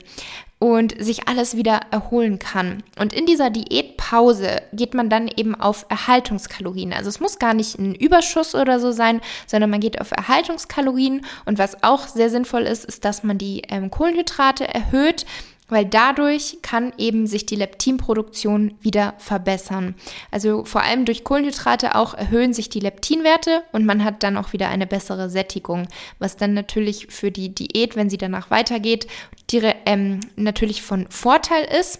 und 0.63 0.95
sich 0.97 1.27
alles 1.27 1.57
wieder 1.57 1.81
erholen 1.91 2.39
kann. 2.39 2.83
Und 2.97 3.11
in 3.11 3.25
dieser 3.25 3.49
Diätpause 3.49 4.61
geht 4.71 4.93
man 4.93 5.09
dann 5.09 5.27
eben 5.27 5.55
auf 5.55 5.85
Erhaltungskalorien. 5.89 6.93
Also 6.93 7.09
es 7.09 7.19
muss 7.19 7.37
gar 7.37 7.53
nicht 7.53 7.77
ein 7.77 7.93
Überschuss 7.93 8.55
oder 8.55 8.79
so 8.79 8.93
sein, 8.93 9.19
sondern 9.45 9.69
man 9.71 9.81
geht 9.81 9.99
auf 9.99 10.11
Erhaltungskalorien. 10.11 11.25
Und 11.43 11.59
was 11.59 11.83
auch 11.83 12.07
sehr 12.07 12.29
sinnvoll 12.29 12.61
ist, 12.61 12.85
ist, 12.85 13.03
dass 13.03 13.23
man 13.23 13.37
die 13.37 13.63
ähm, 13.67 13.91
Kohlenhydrate 13.91 14.65
erhöht 14.65 15.25
weil 15.69 15.85
dadurch 15.85 16.57
kann 16.61 16.93
eben 16.97 17.27
sich 17.27 17.45
die 17.45 17.55
Leptinproduktion 17.55 18.75
wieder 18.81 19.15
verbessern. 19.17 19.95
Also 20.31 20.65
vor 20.65 20.83
allem 20.83 21.05
durch 21.05 21.23
Kohlenhydrate 21.23 21.95
auch 21.95 22.13
erhöhen 22.13 22.53
sich 22.53 22.69
die 22.69 22.79
Leptinwerte 22.79 23.63
und 23.71 23.85
man 23.85 24.03
hat 24.03 24.23
dann 24.23 24.37
auch 24.37 24.53
wieder 24.53 24.69
eine 24.69 24.87
bessere 24.87 25.29
Sättigung, 25.29 25.87
was 26.19 26.37
dann 26.37 26.53
natürlich 26.53 27.07
für 27.09 27.31
die 27.31 27.53
Diät, 27.53 27.95
wenn 27.95 28.09
sie 28.09 28.17
danach 28.17 28.51
weitergeht, 28.51 29.07
die, 29.49 29.61
ähm, 29.85 30.19
natürlich 30.35 30.81
von 30.81 31.07
Vorteil 31.09 31.65
ist. 31.79 31.99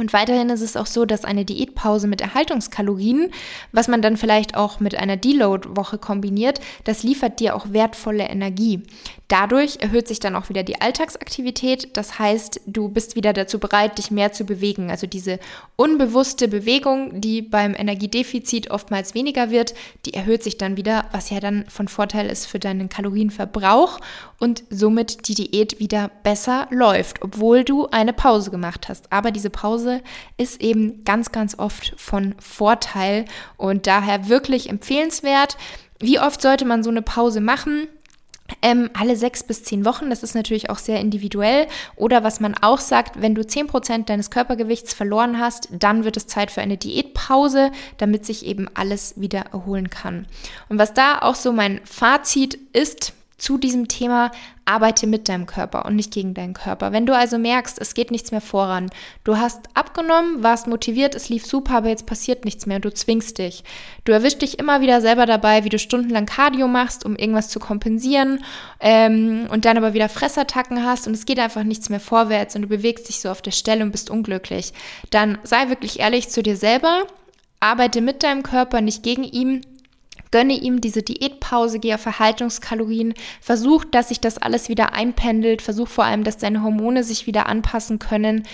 Und 0.00 0.14
weiterhin 0.14 0.48
ist 0.48 0.62
es 0.62 0.78
auch 0.78 0.86
so, 0.86 1.04
dass 1.04 1.26
eine 1.26 1.44
Diätpause 1.44 2.08
mit 2.08 2.22
Erhaltungskalorien, 2.22 3.30
was 3.70 3.86
man 3.86 4.00
dann 4.00 4.16
vielleicht 4.16 4.56
auch 4.56 4.80
mit 4.80 4.94
einer 4.94 5.18
Deload-Woche 5.18 5.98
kombiniert, 5.98 6.58
das 6.84 7.02
liefert 7.02 7.38
dir 7.38 7.54
auch 7.54 7.66
wertvolle 7.72 8.24
Energie. 8.24 8.82
Dadurch 9.28 9.78
erhöht 9.80 10.08
sich 10.08 10.18
dann 10.18 10.34
auch 10.34 10.48
wieder 10.48 10.62
die 10.62 10.80
Alltagsaktivität. 10.80 11.96
Das 11.96 12.18
heißt, 12.18 12.62
du 12.66 12.88
bist 12.88 13.14
wieder 13.14 13.32
dazu 13.32 13.60
bereit, 13.60 13.98
dich 13.98 14.10
mehr 14.10 14.32
zu 14.32 14.44
bewegen. 14.44 14.90
Also 14.90 15.06
diese 15.06 15.38
unbewusste 15.76 16.48
Bewegung, 16.48 17.20
die 17.20 17.42
beim 17.42 17.74
Energiedefizit 17.74 18.70
oftmals 18.70 19.14
weniger 19.14 19.50
wird, 19.50 19.74
die 20.06 20.14
erhöht 20.14 20.42
sich 20.42 20.58
dann 20.58 20.76
wieder, 20.76 21.04
was 21.12 21.30
ja 21.30 21.40
dann 21.40 21.66
von 21.68 21.88
Vorteil 21.88 22.26
ist 22.26 22.46
für 22.46 22.58
deinen 22.58 22.88
Kalorienverbrauch 22.88 24.00
und 24.38 24.64
somit 24.70 25.28
die 25.28 25.34
Diät 25.34 25.78
wieder 25.78 26.10
besser 26.24 26.66
läuft, 26.70 27.22
obwohl 27.22 27.62
du 27.64 27.86
eine 27.88 28.14
Pause 28.14 28.50
gemacht 28.50 28.88
hast. 28.88 29.12
Aber 29.12 29.30
diese 29.30 29.50
Pause 29.50 29.89
ist 30.36 30.60
eben 30.60 31.04
ganz, 31.04 31.32
ganz 31.32 31.58
oft 31.58 31.94
von 31.96 32.34
Vorteil 32.38 33.24
und 33.56 33.86
daher 33.86 34.28
wirklich 34.28 34.68
empfehlenswert. 34.68 35.56
Wie 35.98 36.18
oft 36.18 36.40
sollte 36.40 36.64
man 36.64 36.82
so 36.82 36.90
eine 36.90 37.02
Pause 37.02 37.40
machen? 37.40 37.88
Ähm, 38.62 38.90
alle 38.98 39.16
sechs 39.16 39.44
bis 39.44 39.62
zehn 39.62 39.84
Wochen, 39.84 40.10
das 40.10 40.22
ist 40.22 40.34
natürlich 40.34 40.70
auch 40.70 40.78
sehr 40.78 41.00
individuell. 41.00 41.66
Oder 41.96 42.24
was 42.24 42.40
man 42.40 42.54
auch 42.60 42.80
sagt, 42.80 43.20
wenn 43.20 43.34
du 43.34 43.46
zehn 43.46 43.66
Prozent 43.66 44.08
deines 44.08 44.30
Körpergewichts 44.30 44.92
verloren 44.92 45.38
hast, 45.38 45.68
dann 45.70 46.04
wird 46.04 46.16
es 46.16 46.26
Zeit 46.26 46.50
für 46.50 46.60
eine 46.60 46.76
Diätpause, 46.76 47.70
damit 47.98 48.26
sich 48.26 48.44
eben 48.44 48.68
alles 48.74 49.14
wieder 49.20 49.40
erholen 49.52 49.90
kann. 49.90 50.26
Und 50.68 50.78
was 50.78 50.94
da 50.94 51.20
auch 51.20 51.34
so 51.34 51.52
mein 51.52 51.80
Fazit 51.84 52.58
ist, 52.72 53.12
zu 53.40 53.58
diesem 53.58 53.88
Thema, 53.88 54.30
arbeite 54.64 55.06
mit 55.06 55.28
deinem 55.28 55.46
Körper 55.46 55.86
und 55.86 55.96
nicht 55.96 56.12
gegen 56.12 56.34
deinen 56.34 56.54
Körper. 56.54 56.92
Wenn 56.92 57.06
du 57.06 57.16
also 57.16 57.38
merkst, 57.38 57.80
es 57.80 57.94
geht 57.94 58.10
nichts 58.10 58.30
mehr 58.30 58.40
voran, 58.40 58.90
du 59.24 59.38
hast 59.38 59.60
abgenommen, 59.74 60.42
warst 60.42 60.68
motiviert, 60.68 61.14
es 61.14 61.28
lief 61.28 61.44
super, 61.44 61.78
aber 61.78 61.88
jetzt 61.88 62.06
passiert 62.06 62.44
nichts 62.44 62.66
mehr, 62.66 62.78
du 62.78 62.92
zwingst 62.92 63.38
dich. 63.38 63.64
Du 64.04 64.12
erwischst 64.12 64.42
dich 64.42 64.58
immer 64.58 64.80
wieder 64.80 65.00
selber 65.00 65.26
dabei, 65.26 65.64
wie 65.64 65.70
du 65.70 65.78
stundenlang 65.78 66.26
Cardio 66.26 66.68
machst, 66.68 67.04
um 67.04 67.16
irgendwas 67.16 67.48
zu 67.48 67.58
kompensieren 67.58 68.44
ähm, 68.78 69.48
und 69.50 69.64
dann 69.64 69.78
aber 69.78 69.94
wieder 69.94 70.08
Fressattacken 70.08 70.84
hast 70.84 71.06
und 71.06 71.14
es 71.14 71.26
geht 71.26 71.40
einfach 71.40 71.64
nichts 71.64 71.88
mehr 71.88 72.00
vorwärts 72.00 72.54
und 72.54 72.62
du 72.62 72.68
bewegst 72.68 73.08
dich 73.08 73.20
so 73.20 73.30
auf 73.30 73.42
der 73.42 73.50
Stelle 73.50 73.82
und 73.82 73.90
bist 73.90 74.10
unglücklich. 74.10 74.72
Dann 75.10 75.38
sei 75.42 75.68
wirklich 75.68 75.98
ehrlich 75.98 76.28
zu 76.28 76.42
dir 76.42 76.56
selber, 76.56 77.06
arbeite 77.58 78.00
mit 78.00 78.22
deinem 78.22 78.42
Körper, 78.42 78.80
nicht 78.80 79.02
gegen 79.02 79.24
ihn 79.24 79.64
Gönne 80.30 80.54
ihm 80.54 80.80
diese 80.80 81.02
Diätpause, 81.02 81.80
geh 81.80 81.94
auf 81.94 82.00
Verhaltungskalorien, 82.00 83.14
versuch, 83.40 83.84
dass 83.84 84.08
sich 84.08 84.20
das 84.20 84.38
alles 84.38 84.68
wieder 84.68 84.92
einpendelt, 84.92 85.62
versuch 85.62 85.88
vor 85.88 86.04
allem, 86.04 86.24
dass 86.24 86.38
deine 86.38 86.62
Hormone 86.62 87.02
sich 87.02 87.26
wieder 87.26 87.46
anpassen 87.46 87.98
können 87.98 88.44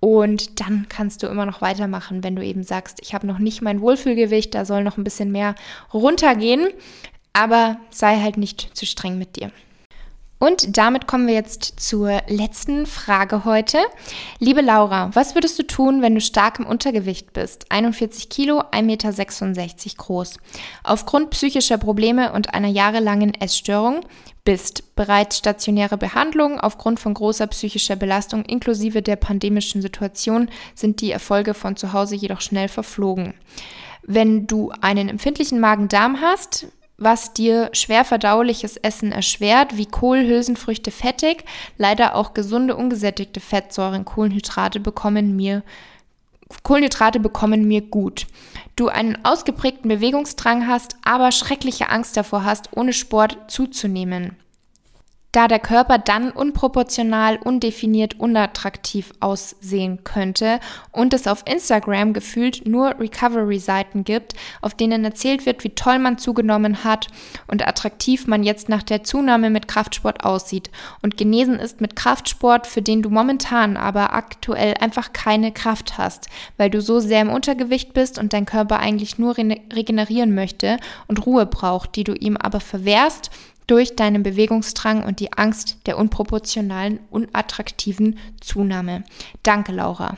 und 0.00 0.60
dann 0.60 0.86
kannst 0.88 1.22
du 1.22 1.26
immer 1.26 1.46
noch 1.46 1.60
weitermachen, 1.60 2.22
wenn 2.22 2.36
du 2.36 2.44
eben 2.44 2.62
sagst, 2.62 2.98
ich 3.02 3.14
habe 3.14 3.26
noch 3.26 3.38
nicht 3.38 3.62
mein 3.62 3.80
Wohlfühlgewicht, 3.80 4.54
da 4.54 4.64
soll 4.64 4.84
noch 4.84 4.98
ein 4.98 5.04
bisschen 5.04 5.32
mehr 5.32 5.54
runtergehen, 5.92 6.68
aber 7.32 7.78
sei 7.90 8.20
halt 8.20 8.36
nicht 8.36 8.70
zu 8.76 8.86
streng 8.86 9.18
mit 9.18 9.36
dir. 9.36 9.50
Und 10.38 10.76
damit 10.76 11.06
kommen 11.06 11.26
wir 11.26 11.34
jetzt 11.34 11.80
zur 11.80 12.20
letzten 12.28 12.84
Frage 12.84 13.46
heute. 13.46 13.78
Liebe 14.38 14.60
Laura, 14.60 15.10
was 15.14 15.34
würdest 15.34 15.58
du 15.58 15.62
tun, 15.62 16.02
wenn 16.02 16.14
du 16.14 16.20
stark 16.20 16.58
im 16.58 16.66
Untergewicht 16.66 17.32
bist? 17.32 17.70
41 17.70 18.28
Kilo, 18.28 18.60
1,66 18.60 18.82
Meter 18.82 19.96
groß. 19.96 20.36
Aufgrund 20.84 21.30
psychischer 21.30 21.78
Probleme 21.78 22.32
und 22.32 22.52
einer 22.52 22.68
jahrelangen 22.68 23.32
Essstörung 23.32 24.00
bist 24.44 24.94
bereits 24.94 25.38
stationäre 25.38 25.96
Behandlung 25.96 26.60
aufgrund 26.60 27.00
von 27.00 27.14
großer 27.14 27.46
psychischer 27.48 27.96
Belastung 27.96 28.44
inklusive 28.44 29.02
der 29.02 29.16
pandemischen 29.16 29.80
Situation 29.80 30.50
sind 30.74 31.00
die 31.00 31.10
Erfolge 31.10 31.54
von 31.54 31.76
zu 31.76 31.94
Hause 31.94 32.14
jedoch 32.14 32.42
schnell 32.42 32.68
verflogen. 32.68 33.34
Wenn 34.02 34.46
du 34.46 34.70
einen 34.82 35.08
empfindlichen 35.08 35.58
Magen-Darm 35.58 36.20
hast, 36.20 36.68
was 36.98 37.32
dir 37.32 37.68
schwer 37.72 38.04
verdauliches 38.04 38.76
Essen 38.76 39.12
erschwert, 39.12 39.76
wie 39.76 39.86
Kohl, 39.86 40.26
Hülsenfrüchte, 40.26 40.90
fettig, 40.90 41.44
leider 41.76 42.14
auch 42.14 42.34
gesunde, 42.34 42.76
ungesättigte 42.76 43.40
Fettsäuren, 43.40 44.04
Kohlenhydrate 44.04 44.80
bekommen 44.80 45.36
mir 45.36 45.62
Kohlenhydrate 46.62 47.18
bekommen 47.18 47.66
mir 47.66 47.80
gut. 47.80 48.26
Du 48.76 48.86
einen 48.86 49.24
ausgeprägten 49.24 49.88
Bewegungsdrang 49.88 50.68
hast, 50.68 50.96
aber 51.04 51.32
schreckliche 51.32 51.88
Angst 51.90 52.16
davor 52.16 52.44
hast, 52.44 52.76
ohne 52.76 52.92
Sport 52.92 53.36
zuzunehmen 53.48 54.36
da 55.36 55.48
der 55.48 55.58
Körper 55.58 55.98
dann 55.98 56.30
unproportional, 56.30 57.36
undefiniert, 57.36 58.18
unattraktiv 58.18 59.12
aussehen 59.20 60.02
könnte 60.02 60.60
und 60.92 61.12
es 61.12 61.26
auf 61.26 61.44
Instagram 61.46 62.14
gefühlt 62.14 62.66
nur 62.66 62.98
Recovery-Seiten 62.98 64.04
gibt, 64.04 64.32
auf 64.62 64.72
denen 64.72 65.04
erzählt 65.04 65.44
wird, 65.44 65.62
wie 65.62 65.74
toll 65.74 65.98
man 65.98 66.16
zugenommen 66.16 66.84
hat 66.84 67.08
und 67.48 67.68
attraktiv 67.68 68.26
man 68.26 68.44
jetzt 68.44 68.70
nach 68.70 68.82
der 68.82 69.04
Zunahme 69.04 69.50
mit 69.50 69.68
Kraftsport 69.68 70.24
aussieht. 70.24 70.70
Und 71.02 71.18
genesen 71.18 71.58
ist 71.58 71.82
mit 71.82 71.96
Kraftsport, 71.96 72.66
für 72.66 72.80
den 72.80 73.02
du 73.02 73.10
momentan 73.10 73.76
aber 73.76 74.14
aktuell 74.14 74.72
einfach 74.80 75.12
keine 75.12 75.52
Kraft 75.52 75.98
hast, 75.98 76.30
weil 76.56 76.70
du 76.70 76.80
so 76.80 76.98
sehr 76.98 77.20
im 77.20 77.28
Untergewicht 77.28 77.92
bist 77.92 78.18
und 78.18 78.32
dein 78.32 78.46
Körper 78.46 78.78
eigentlich 78.78 79.18
nur 79.18 79.36
regenerieren 79.36 80.34
möchte 80.34 80.78
und 81.08 81.26
Ruhe 81.26 81.44
braucht, 81.44 81.94
die 81.94 82.04
du 82.04 82.14
ihm 82.14 82.38
aber 82.38 82.60
verwehrst 82.60 83.30
durch 83.66 83.96
deinen 83.96 84.22
Bewegungsdrang 84.22 85.02
und 85.04 85.20
die 85.20 85.32
Angst 85.32 85.78
der 85.86 85.98
unproportionalen, 85.98 87.00
unattraktiven 87.10 88.18
Zunahme. 88.40 89.04
Danke, 89.42 89.72
Laura. 89.72 90.16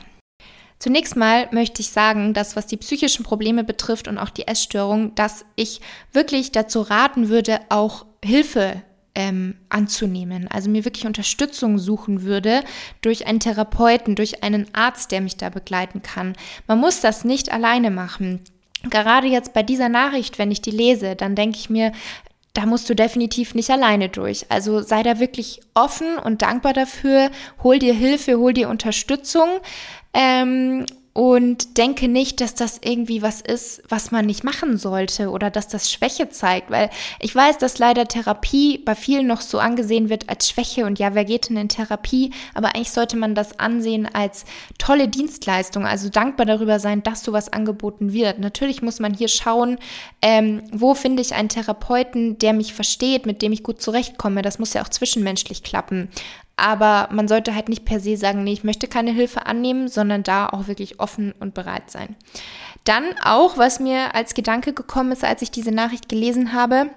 Zunächst 0.79 1.17
mal 1.17 1.49
möchte 1.51 1.81
ich 1.81 1.89
sagen, 1.89 2.33
dass 2.33 2.55
was 2.55 2.65
die 2.65 2.77
psychischen 2.77 3.23
Probleme 3.25 3.65
betrifft 3.65 4.07
und 4.07 4.17
auch 4.17 4.29
die 4.29 4.47
Essstörung, 4.47 5.13
dass 5.15 5.43
ich 5.55 5.81
wirklich 6.13 6.53
dazu 6.53 6.81
raten 6.81 7.27
würde, 7.27 7.59
auch 7.67 8.05
Hilfe 8.23 8.81
ähm, 9.13 9.55
anzunehmen. 9.67 10.47
Also 10.49 10.69
mir 10.69 10.85
wirklich 10.85 11.05
Unterstützung 11.05 11.79
suchen 11.79 12.23
würde 12.23 12.63
durch 13.01 13.27
einen 13.27 13.41
Therapeuten, 13.41 14.15
durch 14.15 14.43
einen 14.43 14.73
Arzt, 14.73 15.11
der 15.11 15.19
mich 15.19 15.35
da 15.35 15.49
begleiten 15.49 16.01
kann. 16.01 16.33
Man 16.67 16.79
muss 16.79 17.01
das 17.01 17.25
nicht 17.25 17.51
alleine 17.51 17.91
machen. 17.91 18.39
Gerade 18.83 19.27
jetzt 19.27 19.53
bei 19.53 19.63
dieser 19.63 19.89
Nachricht, 19.89 20.39
wenn 20.39 20.51
ich 20.51 20.61
die 20.61 20.71
lese, 20.71 21.17
dann 21.17 21.35
denke 21.35 21.57
ich 21.57 21.69
mir, 21.69 21.91
da 22.53 22.65
musst 22.65 22.89
du 22.89 22.95
definitiv 22.95 23.53
nicht 23.55 23.69
alleine 23.69 24.09
durch. 24.09 24.45
Also 24.49 24.81
sei 24.81 25.03
da 25.03 25.19
wirklich 25.19 25.61
offen 25.73 26.17
und 26.17 26.41
dankbar 26.41 26.73
dafür. 26.73 27.29
Hol 27.63 27.79
dir 27.79 27.93
Hilfe, 27.93 28.37
hol 28.37 28.53
dir 28.53 28.69
Unterstützung. 28.69 29.47
Ähm, 30.13 30.85
und 31.13 31.77
denke 31.77 32.07
nicht, 32.07 32.39
dass 32.39 32.55
das 32.55 32.79
irgendwie 32.83 33.21
was 33.21 33.41
ist, 33.41 33.81
was 33.89 34.11
man 34.11 34.25
nicht 34.25 34.43
machen 34.43 34.77
sollte 34.77 35.29
oder 35.29 35.49
dass 35.49 35.67
das 35.67 35.91
Schwäche 35.91 36.29
zeigt, 36.29 36.69
weil 36.69 36.89
ich 37.19 37.35
weiß, 37.35 37.57
dass 37.57 37.79
leider 37.79 38.07
Therapie 38.07 38.77
bei 38.77 38.95
vielen 38.95 39.27
noch 39.27 39.41
so 39.41 39.59
angesehen 39.59 40.09
wird 40.09 40.29
als 40.29 40.49
Schwäche 40.49 40.85
und 40.85 40.99
ja, 40.99 41.15
wer 41.15 41.25
geht 41.25 41.49
denn 41.49 41.57
in 41.57 41.69
Therapie? 41.69 42.31
Aber 42.53 42.75
eigentlich 42.75 42.91
sollte 42.91 43.17
man 43.17 43.35
das 43.35 43.59
ansehen 43.59 44.07
als 44.11 44.45
tolle 44.77 45.07
Dienstleistung, 45.07 45.85
also 45.85 46.09
dankbar 46.09 46.45
darüber 46.45 46.79
sein, 46.79 47.03
dass 47.03 47.23
sowas 47.23 47.51
angeboten 47.51 48.13
wird. 48.13 48.39
Natürlich 48.39 48.81
muss 48.81 48.99
man 48.99 49.13
hier 49.13 49.27
schauen, 49.27 49.79
ähm, 50.21 50.61
wo 50.71 50.93
finde 50.93 51.21
ich 51.21 51.33
einen 51.33 51.49
Therapeuten, 51.49 52.37
der 52.37 52.53
mich 52.53 52.73
versteht, 52.73 53.25
mit 53.25 53.41
dem 53.41 53.51
ich 53.51 53.63
gut 53.63 53.81
zurechtkomme. 53.81 54.41
Das 54.41 54.59
muss 54.59 54.73
ja 54.73 54.83
auch 54.83 54.89
zwischenmenschlich 54.89 55.63
klappen. 55.63 56.09
Aber 56.59 57.09
man 57.11 57.27
sollte 57.27 57.55
halt 57.55 57.69
nicht 57.69 57.85
per 57.85 57.99
se 57.99 58.17
sagen, 58.17 58.43
nee, 58.43 58.53
ich 58.53 58.63
möchte 58.63 58.87
keine 58.87 59.11
Hilfe 59.11 59.45
annehmen, 59.45 59.87
sondern 59.87 60.23
da 60.23 60.47
auch 60.49 60.67
wirklich 60.67 60.99
offen 60.99 61.33
und 61.39 61.53
bereit 61.53 61.89
sein. 61.89 62.15
Dann 62.83 63.03
auch, 63.23 63.57
was 63.57 63.79
mir 63.79 64.15
als 64.15 64.33
Gedanke 64.33 64.73
gekommen 64.73 65.11
ist, 65.11 65.23
als 65.23 65.41
ich 65.41 65.51
diese 65.51 65.71
Nachricht 65.71 66.09
gelesen 66.09 66.53
habe, 66.53 66.89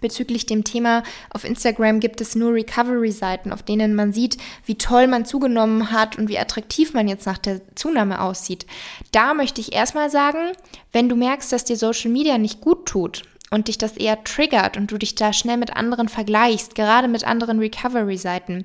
bezüglich 0.00 0.44
dem 0.44 0.64
Thema, 0.64 1.02
auf 1.30 1.44
Instagram 1.44 1.98
gibt 1.98 2.20
es 2.20 2.34
nur 2.34 2.52
Recovery-Seiten, 2.52 3.52
auf 3.52 3.62
denen 3.62 3.94
man 3.94 4.12
sieht, 4.12 4.36
wie 4.66 4.76
toll 4.76 5.06
man 5.06 5.24
zugenommen 5.24 5.92
hat 5.92 6.18
und 6.18 6.28
wie 6.28 6.38
attraktiv 6.38 6.92
man 6.92 7.08
jetzt 7.08 7.26
nach 7.26 7.38
der 7.38 7.62
Zunahme 7.74 8.20
aussieht. 8.20 8.66
Da 9.12 9.32
möchte 9.32 9.62
ich 9.62 9.72
erstmal 9.72 10.10
sagen, 10.10 10.52
wenn 10.92 11.08
du 11.08 11.16
merkst, 11.16 11.50
dass 11.52 11.64
dir 11.64 11.76
Social 11.76 12.10
Media 12.10 12.36
nicht 12.36 12.60
gut 12.60 12.86
tut 12.86 13.22
und 13.54 13.68
dich 13.68 13.78
das 13.78 13.96
eher 13.96 14.22
triggert 14.24 14.76
und 14.76 14.90
du 14.90 14.98
dich 14.98 15.14
da 15.14 15.32
schnell 15.32 15.56
mit 15.56 15.76
anderen 15.76 16.08
vergleichst, 16.08 16.74
gerade 16.74 17.08
mit 17.08 17.24
anderen 17.24 17.60
Recovery-Seiten, 17.60 18.64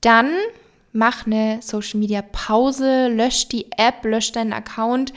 dann 0.00 0.30
mach 0.92 1.26
eine 1.26 1.60
Social 1.62 2.00
Media 2.00 2.22
Pause, 2.22 3.08
lösch 3.08 3.48
die 3.48 3.66
App, 3.76 4.04
lösch 4.04 4.32
deinen 4.32 4.52
Account, 4.52 5.12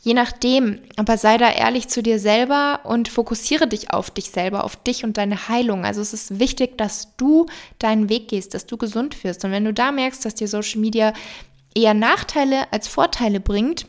je 0.00 0.14
nachdem. 0.14 0.80
Aber 0.96 1.18
sei 1.18 1.38
da 1.38 1.50
ehrlich 1.50 1.88
zu 1.88 2.02
dir 2.02 2.18
selber 2.18 2.80
und 2.84 3.08
fokussiere 3.08 3.66
dich 3.66 3.92
auf 3.92 4.10
dich 4.10 4.30
selber, 4.30 4.64
auf 4.64 4.76
dich 4.76 5.04
und 5.04 5.16
deine 5.16 5.48
Heilung. 5.48 5.84
Also 5.84 6.00
es 6.00 6.12
ist 6.12 6.38
wichtig, 6.38 6.78
dass 6.78 7.16
du 7.16 7.46
deinen 7.78 8.08
Weg 8.08 8.28
gehst, 8.28 8.54
dass 8.54 8.66
du 8.66 8.76
gesund 8.76 9.24
wirst. 9.24 9.44
Und 9.44 9.50
wenn 9.50 9.64
du 9.64 9.72
da 9.72 9.90
merkst, 9.90 10.24
dass 10.24 10.34
dir 10.34 10.48
Social 10.48 10.80
Media 10.80 11.12
eher 11.74 11.94
Nachteile 11.94 12.72
als 12.72 12.86
Vorteile 12.86 13.40
bringt, 13.40 13.86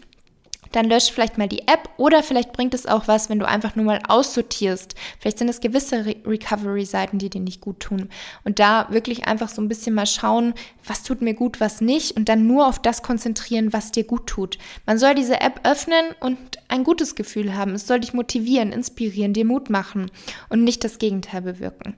dann 0.74 0.90
löscht 0.90 1.12
vielleicht 1.12 1.38
mal 1.38 1.48
die 1.48 1.68
App 1.68 1.90
oder 1.98 2.22
vielleicht 2.24 2.52
bringt 2.52 2.74
es 2.74 2.86
auch 2.86 3.08
was, 3.08 3.30
wenn 3.30 3.40
du 3.40 3.48
einfach 3.48 3.76
nur 3.76 3.86
mal 3.86 4.02
aussortierst. 4.08 4.96
Vielleicht 5.20 5.38
sind 5.38 5.48
es 5.48 5.62
gewisse 5.62 6.06
Re 6.06 6.16
Recovery-Seiten, 6.26 7.20
die 7.20 7.30
dir 7.30 7.42
nicht 7.42 7.62
gut 7.62 7.80
tun. 7.80 8.10
Und 8.44 8.60
da 8.60 8.88
wirklich 8.90 9.28
einfach 9.28 9.50
so 9.50 9.62
ein 9.62 9.68
bisschen 9.68 9.96
mal 9.96 10.06
schauen, 10.06 10.54
was 10.86 11.04
tut 11.04 11.22
mir 11.22 11.34
gut, 11.34 11.62
was 11.62 11.80
nicht 11.80 12.18
und 12.18 12.28
dann 12.28 12.48
nur 12.48 12.68
auf 12.68 12.80
das 12.80 13.04
konzentrieren, 13.04 13.72
was 13.72 13.92
dir 13.92 14.04
gut 14.04 14.28
tut. 14.28 14.58
Man 14.86 14.98
soll 14.98 15.16
diese 15.16 15.40
App 15.42 15.62
öffnen 15.64 16.06
und 16.20 16.38
ein 16.68 16.84
gutes 16.84 17.16
Gefühl 17.16 17.56
haben. 17.56 17.76
Es 17.76 17.88
soll 17.88 18.00
dich 18.00 18.14
motivieren, 18.14 18.72
inspirieren, 18.72 19.34
dir 19.34 19.46
Mut 19.46 19.70
machen 19.70 20.12
und 20.50 20.64
nicht 20.64 20.84
das 20.84 20.98
Gegenteil 20.98 21.42
bewirken. 21.42 21.96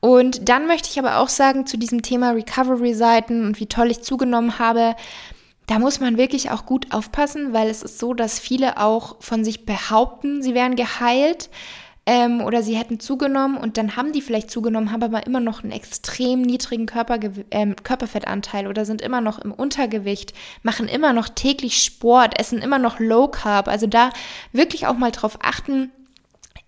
Und 0.00 0.48
dann 0.48 0.66
möchte 0.66 0.88
ich 0.90 0.98
aber 0.98 1.18
auch 1.18 1.28
sagen 1.28 1.66
zu 1.66 1.76
diesem 1.76 2.02
Thema 2.02 2.30
Recovery-Seiten 2.30 3.44
und 3.44 3.60
wie 3.60 3.66
toll 3.66 3.90
ich 3.90 4.02
zugenommen 4.02 4.58
habe, 4.58 4.96
da 5.66 5.78
muss 5.78 6.00
man 6.00 6.18
wirklich 6.18 6.50
auch 6.50 6.66
gut 6.66 6.92
aufpassen, 6.92 7.52
weil 7.52 7.68
es 7.68 7.82
ist 7.82 7.98
so, 7.98 8.14
dass 8.14 8.38
viele 8.38 8.78
auch 8.78 9.16
von 9.20 9.44
sich 9.44 9.64
behaupten, 9.64 10.42
sie 10.42 10.54
wären 10.54 10.76
geheilt 10.76 11.50
ähm, 12.04 12.40
oder 12.40 12.62
sie 12.62 12.76
hätten 12.76 12.98
zugenommen 12.98 13.56
und 13.56 13.76
dann 13.76 13.96
haben 13.96 14.12
die 14.12 14.22
vielleicht 14.22 14.50
zugenommen, 14.50 14.90
haben 14.90 15.04
aber 15.04 15.24
immer 15.26 15.40
noch 15.40 15.62
einen 15.62 15.72
extrem 15.72 16.42
niedrigen 16.42 16.86
Körperge 16.86 17.44
äh, 17.50 17.74
Körperfettanteil 17.74 18.66
oder 18.66 18.84
sind 18.84 19.00
immer 19.00 19.20
noch 19.20 19.38
im 19.38 19.52
Untergewicht, 19.52 20.34
machen 20.62 20.88
immer 20.88 21.12
noch 21.12 21.28
täglich 21.28 21.82
Sport, 21.82 22.38
essen 22.40 22.58
immer 22.58 22.78
noch 22.78 22.98
Low 22.98 23.28
Carb. 23.28 23.68
Also 23.68 23.86
da 23.86 24.10
wirklich 24.52 24.86
auch 24.88 24.96
mal 24.96 25.12
drauf 25.12 25.38
achten, 25.42 25.92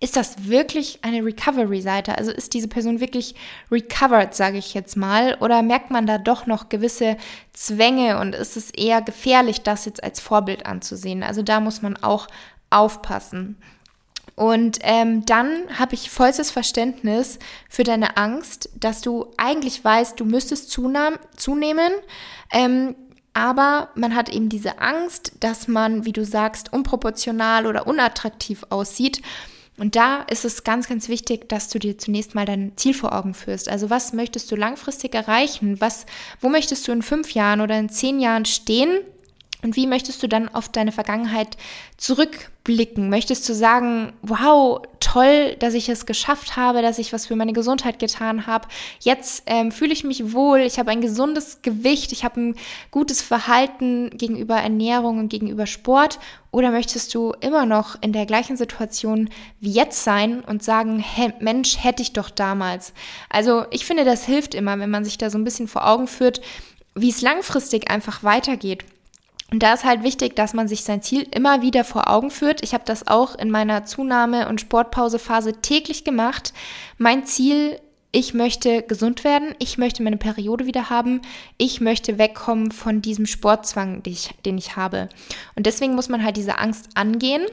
ist 0.05 0.15
das 0.15 0.47
wirklich 0.47 0.99
eine 1.01 1.25
Recovery-Seite? 1.25 2.15
Also 2.15 2.29
ist 2.29 2.53
diese 2.53 2.67
Person 2.67 2.99
wirklich 2.99 3.33
recovered, 3.71 4.35
sage 4.35 4.59
ich 4.59 4.75
jetzt 4.75 4.95
mal? 4.95 5.35
Oder 5.39 5.63
merkt 5.63 5.89
man 5.89 6.05
da 6.05 6.19
doch 6.19 6.45
noch 6.45 6.69
gewisse 6.69 7.17
Zwänge 7.53 8.19
und 8.19 8.35
ist 8.35 8.55
es 8.55 8.69
eher 8.69 9.01
gefährlich, 9.01 9.63
das 9.63 9.85
jetzt 9.85 10.03
als 10.03 10.19
Vorbild 10.19 10.67
anzusehen? 10.67 11.23
Also 11.23 11.41
da 11.41 11.59
muss 11.59 11.81
man 11.81 11.97
auch 11.97 12.27
aufpassen. 12.69 13.57
Und 14.35 14.77
ähm, 14.83 15.25
dann 15.25 15.63
habe 15.79 15.95
ich 15.95 16.11
vollstes 16.11 16.51
Verständnis 16.51 17.39
für 17.67 17.83
deine 17.83 18.15
Angst, 18.15 18.69
dass 18.75 19.01
du 19.01 19.33
eigentlich 19.37 19.83
weißt, 19.83 20.19
du 20.19 20.25
müsstest 20.25 20.69
zunehmen. 20.69 21.93
Ähm, 22.51 22.95
aber 23.33 23.89
man 23.95 24.13
hat 24.13 24.29
eben 24.29 24.49
diese 24.49 24.77
Angst, 24.77 25.31
dass 25.39 25.67
man, 25.67 26.05
wie 26.05 26.13
du 26.13 26.23
sagst, 26.23 26.71
unproportional 26.71 27.65
oder 27.65 27.87
unattraktiv 27.87 28.67
aussieht. 28.69 29.23
Und 29.77 29.95
da 29.95 30.21
ist 30.21 30.45
es 30.45 30.63
ganz, 30.63 30.87
ganz 30.87 31.09
wichtig, 31.09 31.49
dass 31.49 31.67
du 31.67 31.79
dir 31.79 31.97
zunächst 31.97 32.33
mal 32.33 32.45
dein 32.45 32.73
Ziel 32.77 32.93
vor 32.93 33.13
Augen 33.13 33.33
führst. 33.33 33.67
Also 33.67 33.89
was 33.89 34.13
möchtest 34.13 34.49
du 34.51 34.55
langfristig 34.55 35.13
erreichen? 35.13 35.81
Was, 35.81 36.05
wo 36.39 36.49
möchtest 36.49 36.87
du 36.87 36.93
in 36.93 37.01
fünf 37.01 37.31
Jahren 37.31 37.59
oder 37.59 37.77
in 37.77 37.89
zehn 37.89 38.19
Jahren 38.19 38.45
stehen? 38.45 38.99
Und 39.65 39.75
wie 39.75 39.87
möchtest 39.87 40.21
du 40.21 40.27
dann 40.27 40.47
auf 40.53 40.69
deine 40.69 40.91
Vergangenheit 40.91 41.57
zurückblicken? 41.97 43.09
Möchtest 43.09 43.49
du 43.49 43.55
sagen, 43.55 44.13
wow, 44.21 44.79
toll, 44.99 45.55
dass 45.57 45.73
ich 45.73 45.89
es 45.89 46.05
geschafft 46.05 46.55
habe, 46.55 46.83
dass 46.83 46.99
ich 46.99 47.11
was 47.11 47.25
für 47.25 47.35
meine 47.35 47.51
Gesundheit 47.51 47.97
getan 47.97 48.45
habe. 48.45 48.67
Jetzt 48.99 49.41
ähm, 49.47 49.71
fühle 49.71 49.91
ich 49.91 50.03
mich 50.03 50.33
wohl, 50.33 50.59
ich 50.59 50.77
habe 50.77 50.91
ein 50.91 51.01
gesundes 51.01 51.63
Gewicht, 51.63 52.11
ich 52.11 52.23
habe 52.23 52.39
ein 52.39 52.55
gutes 52.91 53.23
Verhalten 53.23 54.11
gegenüber 54.11 54.57
Ernährung 54.57 55.17
und 55.17 55.29
gegenüber 55.29 55.65
Sport. 55.65 56.19
Oder 56.51 56.69
möchtest 56.69 57.15
du 57.15 57.33
immer 57.41 57.65
noch 57.65 57.99
in 58.03 58.13
der 58.13 58.27
gleichen 58.27 58.57
Situation 58.57 59.31
wie 59.61 59.71
jetzt 59.71 60.03
sein 60.03 60.41
und 60.41 60.63
sagen, 60.63 60.99
hey, 60.99 61.33
Mensch, 61.39 61.83
hätte 61.83 62.03
ich 62.03 62.13
doch 62.13 62.29
damals. 62.29 62.93
Also 63.31 63.65
ich 63.71 63.83
finde, 63.83 64.05
das 64.05 64.25
hilft 64.25 64.53
immer, 64.53 64.77
wenn 64.77 64.91
man 64.91 65.05
sich 65.05 65.17
da 65.17 65.31
so 65.31 65.39
ein 65.39 65.43
bisschen 65.43 65.67
vor 65.67 65.87
Augen 65.87 66.05
führt, 66.05 66.39
wie 66.93 67.09
es 67.09 67.21
langfristig 67.21 67.89
einfach 67.89 68.21
weitergeht. 68.21 68.85
Und 69.51 69.61
da 69.61 69.73
ist 69.73 69.83
halt 69.83 70.03
wichtig, 70.03 70.35
dass 70.35 70.53
man 70.53 70.67
sich 70.67 70.83
sein 70.83 71.01
Ziel 71.01 71.27
immer 71.31 71.61
wieder 71.61 71.83
vor 71.83 72.09
Augen 72.09 72.31
führt. 72.31 72.63
Ich 72.63 72.73
habe 72.73 72.83
das 72.85 73.07
auch 73.07 73.35
in 73.35 73.51
meiner 73.51 73.85
Zunahme- 73.85 74.49
und 74.49 74.59
Sportpausephase 74.59 75.61
täglich 75.61 76.03
gemacht. 76.03 76.51
Mein 76.97 77.25
Ziel, 77.25 77.79
ich 78.11 78.33
möchte 78.33 78.81
gesund 78.81 79.23
werden, 79.23 79.53
ich 79.59 79.77
möchte 79.77 80.01
meine 80.01 80.17
Periode 80.17 80.65
wieder 80.65 80.89
haben, 80.89 81.21
ich 81.57 81.79
möchte 81.79 82.17
wegkommen 82.17 82.71
von 82.71 83.01
diesem 83.01 83.25
Sportzwang, 83.25 84.01
den 84.03 84.13
ich, 84.13 84.29
den 84.45 84.57
ich 84.57 84.77
habe. 84.77 85.09
Und 85.55 85.65
deswegen 85.67 85.95
muss 85.95 86.09
man 86.09 86.23
halt 86.23 86.37
diese 86.37 86.57
Angst 86.57 86.89
angehen 86.95 87.45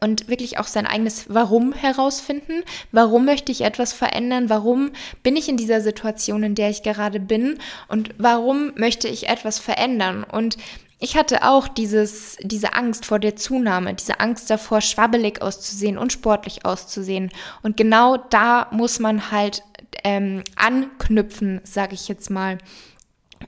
und 0.00 0.28
wirklich 0.28 0.58
auch 0.58 0.66
sein 0.66 0.86
eigenes 0.86 1.26
Warum 1.28 1.72
herausfinden. 1.72 2.62
Warum 2.92 3.24
möchte 3.24 3.52
ich 3.52 3.60
etwas 3.60 3.92
verändern? 3.92 4.48
Warum 4.48 4.90
bin 5.22 5.36
ich 5.36 5.48
in 5.48 5.56
dieser 5.56 5.80
Situation, 5.80 6.42
in 6.42 6.54
der 6.54 6.70
ich 6.70 6.82
gerade 6.82 7.20
bin? 7.20 7.58
Und 7.88 8.10
warum 8.18 8.72
möchte 8.76 9.06
ich 9.06 9.28
etwas 9.28 9.58
verändern? 9.58 10.24
Und 10.24 10.56
ich 11.00 11.16
hatte 11.16 11.44
auch 11.48 11.68
dieses, 11.68 12.36
diese 12.42 12.74
Angst 12.74 13.06
vor 13.06 13.20
der 13.20 13.36
Zunahme, 13.36 13.94
diese 13.94 14.18
Angst 14.18 14.50
davor, 14.50 14.80
schwabbelig 14.80 15.42
auszusehen, 15.42 15.96
unsportlich 15.96 16.64
auszusehen. 16.64 17.30
Und 17.62 17.76
genau 17.76 18.16
da 18.16 18.66
muss 18.72 18.98
man 18.98 19.30
halt 19.30 19.62
ähm, 20.02 20.42
anknüpfen, 20.56 21.60
sage 21.62 21.94
ich 21.94 22.08
jetzt 22.08 22.30
mal. 22.30 22.58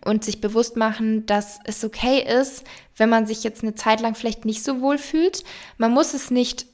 Und 0.05 0.23
sich 0.25 0.41
bewusst 0.41 0.77
machen, 0.77 1.27
dass 1.27 1.59
es 1.65 1.85
okay 1.85 2.23
ist, 2.23 2.63
wenn 2.97 3.09
man 3.09 3.27
sich 3.27 3.43
jetzt 3.43 3.65
eine 3.65 3.75
Zeit 3.75 4.01
lang 4.01 4.15
vielleicht 4.15 4.45
nicht 4.45 4.63
so 4.63 4.81
wohl 4.81 4.99
fühlt. 4.99 5.43
Man 5.79 5.93
muss 5.93 6.15
es 6.15 6.31
nicht 6.31 6.67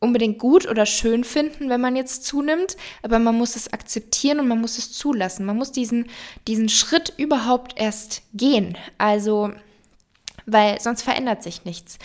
unbedingt 0.00 0.38
gut 0.38 0.66
oder 0.66 0.86
schön 0.86 1.24
finden, 1.24 1.68
wenn 1.68 1.80
man 1.80 1.94
jetzt 1.94 2.24
zunimmt, 2.24 2.76
aber 3.02 3.18
man 3.18 3.36
muss 3.36 3.54
es 3.54 3.72
akzeptieren 3.72 4.40
und 4.40 4.48
man 4.48 4.60
muss 4.60 4.78
es 4.78 4.92
zulassen. 4.92 5.44
Man 5.44 5.58
muss 5.58 5.72
diesen, 5.72 6.06
diesen 6.48 6.70
Schritt 6.70 7.12
überhaupt 7.18 7.78
erst 7.78 8.22
gehen. 8.32 8.78
Also 8.96 9.52
weil 10.46 10.80
sonst 10.80 11.02
verändert 11.02 11.42
sich 11.42 11.64
nichts. 11.64 11.98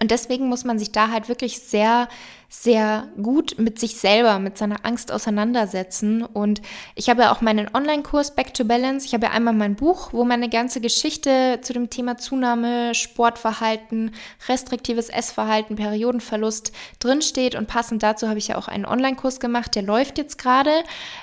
Und 0.00 0.10
deswegen 0.10 0.48
muss 0.48 0.64
man 0.64 0.78
sich 0.78 0.92
da 0.92 1.10
halt 1.10 1.28
wirklich 1.28 1.60
sehr 1.60 2.08
sehr 2.48 3.08
gut 3.20 3.58
mit 3.58 3.78
sich 3.78 3.96
selber, 3.96 4.38
mit 4.38 4.56
seiner 4.56 4.84
Angst 4.84 5.10
auseinandersetzen. 5.10 6.22
Und 6.22 6.62
ich 6.94 7.10
habe 7.10 7.22
ja 7.22 7.32
auch 7.32 7.40
meinen 7.40 7.68
Online-Kurs 7.74 8.34
Back 8.34 8.54
to 8.54 8.64
Balance. 8.64 9.04
Ich 9.06 9.14
habe 9.14 9.26
ja 9.26 9.32
einmal 9.32 9.54
mein 9.54 9.74
Buch, 9.74 10.12
wo 10.12 10.24
meine 10.24 10.48
ganze 10.48 10.80
Geschichte 10.80 11.58
zu 11.62 11.72
dem 11.72 11.90
Thema 11.90 12.18
Zunahme, 12.18 12.94
Sportverhalten, 12.94 14.12
restriktives 14.48 15.08
Essverhalten, 15.08 15.76
Periodenverlust 15.76 16.72
drinsteht. 17.00 17.56
Und 17.56 17.66
passend 17.66 18.02
dazu 18.02 18.28
habe 18.28 18.38
ich 18.38 18.48
ja 18.48 18.56
auch 18.56 18.68
einen 18.68 18.86
Online-Kurs 18.86 19.40
gemacht, 19.40 19.74
der 19.74 19.82
läuft 19.82 20.18
jetzt 20.18 20.38
gerade 20.38 20.70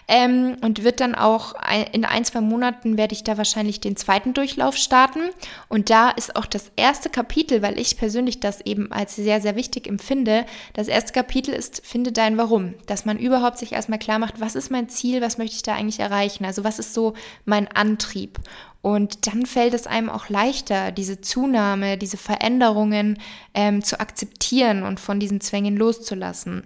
ähm, 0.07 0.57
und 0.61 0.83
wird 0.83 0.99
dann 0.99 1.15
auch 1.15 1.55
in 1.93 2.05
ein, 2.05 2.25
zwei 2.25 2.41
Monaten 2.41 2.97
werde 2.97 3.13
ich 3.13 3.23
da 3.23 3.37
wahrscheinlich 3.37 3.79
den 3.79 3.95
zweiten 3.95 4.33
Durchlauf 4.33 4.75
starten. 4.75 5.21
Und 5.69 5.89
da 5.89 6.09
ist 6.09 6.35
auch 6.35 6.45
das 6.45 6.71
erste 6.75 7.09
Kapitel, 7.09 7.61
weil 7.61 7.79
ich 7.79 7.97
persönlich 7.97 8.39
das 8.39 8.61
eben 8.61 8.91
als 8.91 9.15
sehr, 9.15 9.39
sehr 9.39 9.55
wichtig 9.55 9.87
empfinde. 9.87 10.45
Das 10.73 10.87
erste 10.87 11.12
Kapitel 11.13 11.53
ist, 11.53 11.85
finde 11.85 12.11
dein 12.11 12.37
Warum. 12.37 12.73
Dass 12.87 13.05
man 13.05 13.17
überhaupt 13.17 13.57
sich 13.57 13.71
erstmal 13.71 13.99
klar 13.99 14.19
macht, 14.19 14.41
was 14.41 14.55
ist 14.55 14.71
mein 14.71 14.89
Ziel, 14.89 15.21
was 15.21 15.37
möchte 15.37 15.55
ich 15.55 15.63
da 15.63 15.75
eigentlich 15.75 15.99
erreichen? 15.99 16.45
Also 16.45 16.63
was 16.63 16.79
ist 16.79 16.93
so 16.93 17.13
mein 17.45 17.67
Antrieb? 17.69 18.39
Und 18.81 19.27
dann 19.27 19.45
fällt 19.45 19.73
es 19.73 19.87
einem 19.87 20.09
auch 20.09 20.27
leichter, 20.27 20.91
diese 20.91 21.21
Zunahme, 21.21 21.97
diese 21.97 22.17
Veränderungen 22.17 23.17
ähm, 23.53 23.81
zu 23.81 23.99
akzeptieren 23.99 24.83
und 24.83 24.99
von 24.99 25.21
diesen 25.21 25.39
Zwängen 25.39 25.77
loszulassen. 25.77 26.63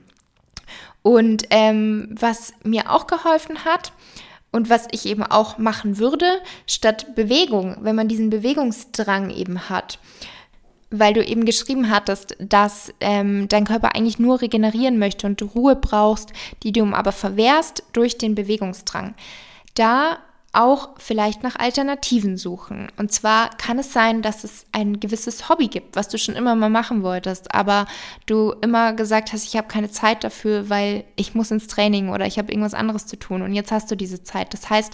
Und 1.03 1.43
ähm, 1.51 2.15
was 2.19 2.53
mir 2.63 2.91
auch 2.91 3.05
geholfen 3.05 3.65
hat, 3.65 3.91
und 4.51 4.69
was 4.69 4.87
ich 4.91 5.05
eben 5.05 5.23
auch 5.23 5.57
machen 5.57 5.97
würde, 5.97 6.39
statt 6.65 7.15
Bewegung, 7.15 7.77
wenn 7.81 7.95
man 7.95 8.07
diesen 8.07 8.29
Bewegungsdrang 8.29 9.29
eben 9.29 9.69
hat, 9.69 9.99
weil 10.89 11.13
du 11.13 11.23
eben 11.23 11.45
geschrieben 11.45 11.89
hattest, 11.89 12.35
dass 12.39 12.93
ähm, 13.01 13.47
dein 13.49 13.65
Körper 13.65 13.95
eigentlich 13.95 14.19
nur 14.19 14.41
regenerieren 14.41 14.99
möchte 14.99 15.27
und 15.27 15.41
du 15.41 15.45
Ruhe 15.45 15.75
brauchst, 15.75 16.31
die 16.63 16.71
du 16.71 16.85
aber 16.93 17.11
verwehrst 17.11 17.83
durch 17.93 18.17
den 18.17 18.35
Bewegungsdrang. 18.35 19.15
Da 19.75 20.19
auch 20.53 20.89
vielleicht 20.97 21.43
nach 21.43 21.57
Alternativen 21.57 22.37
suchen. 22.37 22.87
Und 22.97 23.11
zwar 23.11 23.49
kann 23.57 23.77
es 23.77 23.93
sein, 23.93 24.21
dass 24.21 24.43
es 24.43 24.65
ein 24.71 24.99
gewisses 24.99 25.49
Hobby 25.49 25.67
gibt, 25.67 25.95
was 25.95 26.07
du 26.07 26.17
schon 26.17 26.35
immer 26.35 26.55
mal 26.55 26.69
machen 26.69 27.03
wolltest, 27.03 27.53
aber 27.53 27.85
du 28.25 28.55
immer 28.61 28.93
gesagt 28.93 29.33
hast, 29.33 29.43
ich 29.43 29.55
habe 29.55 29.67
keine 29.67 29.91
Zeit 29.91 30.23
dafür, 30.23 30.69
weil 30.69 31.03
ich 31.15 31.35
muss 31.35 31.51
ins 31.51 31.67
Training 31.67 32.09
oder 32.09 32.25
ich 32.25 32.39
habe 32.39 32.51
irgendwas 32.51 32.73
anderes 32.73 33.05
zu 33.05 33.17
tun 33.17 33.43
und 33.43 33.53
jetzt 33.53 33.71
hast 33.71 33.91
du 33.91 33.95
diese 33.95 34.23
Zeit. 34.23 34.53
Das 34.53 34.69
heißt, 34.69 34.93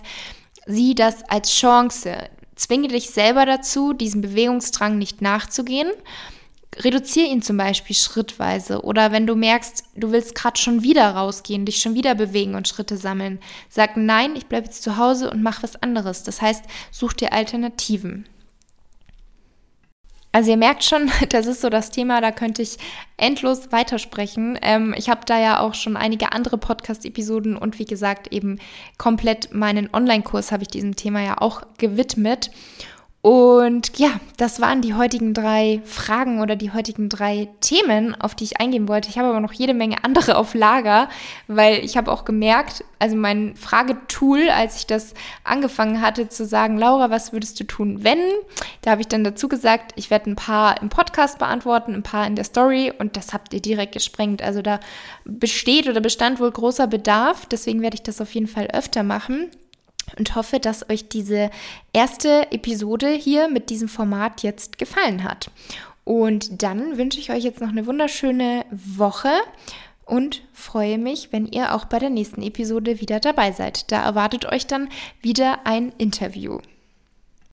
sieh 0.65 0.95
das 0.95 1.23
als 1.29 1.51
Chance. 1.51 2.17
Zwinge 2.55 2.87
dich 2.87 3.09
selber 3.09 3.45
dazu, 3.45 3.93
diesem 3.93 4.21
Bewegungsdrang 4.21 4.97
nicht 4.97 5.21
nachzugehen 5.21 5.91
reduziere 6.77 7.27
ihn 7.27 7.41
zum 7.41 7.57
Beispiel 7.57 7.95
schrittweise. 7.95 8.81
Oder 8.81 9.11
wenn 9.11 9.27
du 9.27 9.35
merkst, 9.35 9.83
du 9.95 10.11
willst 10.11 10.35
gerade 10.35 10.59
schon 10.59 10.83
wieder 10.83 11.11
rausgehen, 11.11 11.65
dich 11.65 11.77
schon 11.77 11.95
wieder 11.95 12.15
bewegen 12.15 12.55
und 12.55 12.67
Schritte 12.67 12.97
sammeln, 12.97 13.39
sag 13.69 13.97
nein, 13.97 14.35
ich 14.35 14.47
bleibe 14.47 14.67
jetzt 14.67 14.83
zu 14.83 14.97
Hause 14.97 15.29
und 15.29 15.43
mach 15.43 15.63
was 15.63 15.81
anderes. 15.81 16.23
Das 16.23 16.41
heißt, 16.41 16.63
such 16.91 17.13
dir 17.13 17.33
Alternativen. 17.33 18.27
Also 20.33 20.49
ihr 20.49 20.57
merkt 20.57 20.83
schon, 20.83 21.11
das 21.29 21.45
ist 21.45 21.61
so 21.61 21.69
das 21.69 21.91
Thema, 21.91 22.19
da 22.19 22.31
könnte 22.31 22.61
ich 22.63 22.77
endlos 23.15 23.71
weitersprechen. 23.71 24.57
Ähm, 24.61 24.93
ich 24.97 25.07
habe 25.07 25.21
da 25.25 25.39
ja 25.39 25.59
auch 25.59 25.75
schon 25.75 25.95
einige 25.95 26.33
andere 26.33 26.57
Podcast-Episoden 26.57 27.55
und 27.55 27.79
wie 27.79 27.85
gesagt 27.85 28.33
eben 28.33 28.59
komplett 28.97 29.53
meinen 29.53 29.93
Online-Kurs 29.93 30.51
habe 30.51 30.63
ich 30.63 30.69
diesem 30.69 30.95
Thema 30.95 31.21
ja 31.21 31.37
auch 31.37 31.61
gewidmet. 31.77 32.49
Und 33.25 33.97
ja, 33.99 34.19
das 34.35 34.59
waren 34.59 34.81
die 34.81 34.95
heutigen 34.95 35.33
drei 35.33 35.81
Fragen 35.85 36.41
oder 36.41 36.57
die 36.57 36.73
heutigen 36.73 37.07
drei 37.07 37.47
Themen, 37.61 38.19
auf 38.19 38.35
die 38.35 38.43
ich 38.43 38.59
eingehen 38.59 38.89
wollte. 38.89 39.07
Ich 39.07 39.17
habe 39.17 39.29
aber 39.29 39.39
noch 39.39 39.53
jede 39.53 39.73
Menge 39.73 39.95
andere 40.03 40.35
auf 40.35 40.53
Lager, 40.53 41.07
weil 41.47 41.85
ich 41.85 41.95
habe 41.95 42.11
auch 42.11 42.25
gemerkt, 42.25 42.83
also 42.99 43.15
mein 43.15 43.55
Fragetool, 43.55 44.49
als 44.49 44.75
ich 44.75 44.87
das 44.87 45.13
angefangen 45.45 46.01
hatte 46.01 46.27
zu 46.27 46.45
sagen, 46.45 46.77
Laura, 46.77 47.11
was 47.11 47.31
würdest 47.31 47.57
du 47.61 47.63
tun, 47.63 48.03
wenn? 48.03 48.19
Da 48.81 48.91
habe 48.91 48.99
ich 48.99 49.07
dann 49.07 49.23
dazu 49.23 49.47
gesagt, 49.47 49.93
ich 49.95 50.09
werde 50.09 50.29
ein 50.29 50.35
paar 50.35 50.81
im 50.81 50.89
Podcast 50.89 51.39
beantworten, 51.39 51.93
ein 51.93 52.03
paar 52.03 52.27
in 52.27 52.35
der 52.35 52.43
Story 52.43 52.91
und 52.99 53.15
das 53.15 53.31
habt 53.31 53.53
ihr 53.53 53.61
direkt 53.61 53.93
gesprengt. 53.93 54.41
Also 54.41 54.61
da 54.61 54.81
besteht 55.23 55.87
oder 55.87 56.01
bestand 56.01 56.41
wohl 56.41 56.51
großer 56.51 56.87
Bedarf, 56.87 57.45
deswegen 57.45 57.81
werde 57.81 57.95
ich 57.95 58.03
das 58.03 58.19
auf 58.19 58.33
jeden 58.35 58.47
Fall 58.47 58.67
öfter 58.73 59.03
machen 59.03 59.49
und 60.17 60.35
hoffe, 60.35 60.59
dass 60.59 60.89
euch 60.89 61.09
diese 61.09 61.49
erste 61.93 62.51
Episode 62.51 63.09
hier 63.09 63.47
mit 63.47 63.69
diesem 63.69 63.87
Format 63.87 64.43
jetzt 64.43 64.77
gefallen 64.77 65.23
hat. 65.23 65.51
Und 66.03 66.63
dann 66.63 66.97
wünsche 66.97 67.19
ich 67.19 67.31
euch 67.31 67.43
jetzt 67.43 67.61
noch 67.61 67.69
eine 67.69 67.85
wunderschöne 67.85 68.65
Woche 68.71 69.31
und 70.05 70.41
freue 70.51 70.97
mich, 70.97 71.31
wenn 71.31 71.47
ihr 71.47 71.73
auch 71.75 71.85
bei 71.85 71.99
der 71.99 72.09
nächsten 72.09 72.41
Episode 72.41 72.99
wieder 72.99 73.19
dabei 73.19 73.51
seid. 73.51 73.91
Da 73.91 74.03
erwartet 74.03 74.45
euch 74.45 74.67
dann 74.67 74.89
wieder 75.21 75.65
ein 75.65 75.93
Interview. 75.97 76.59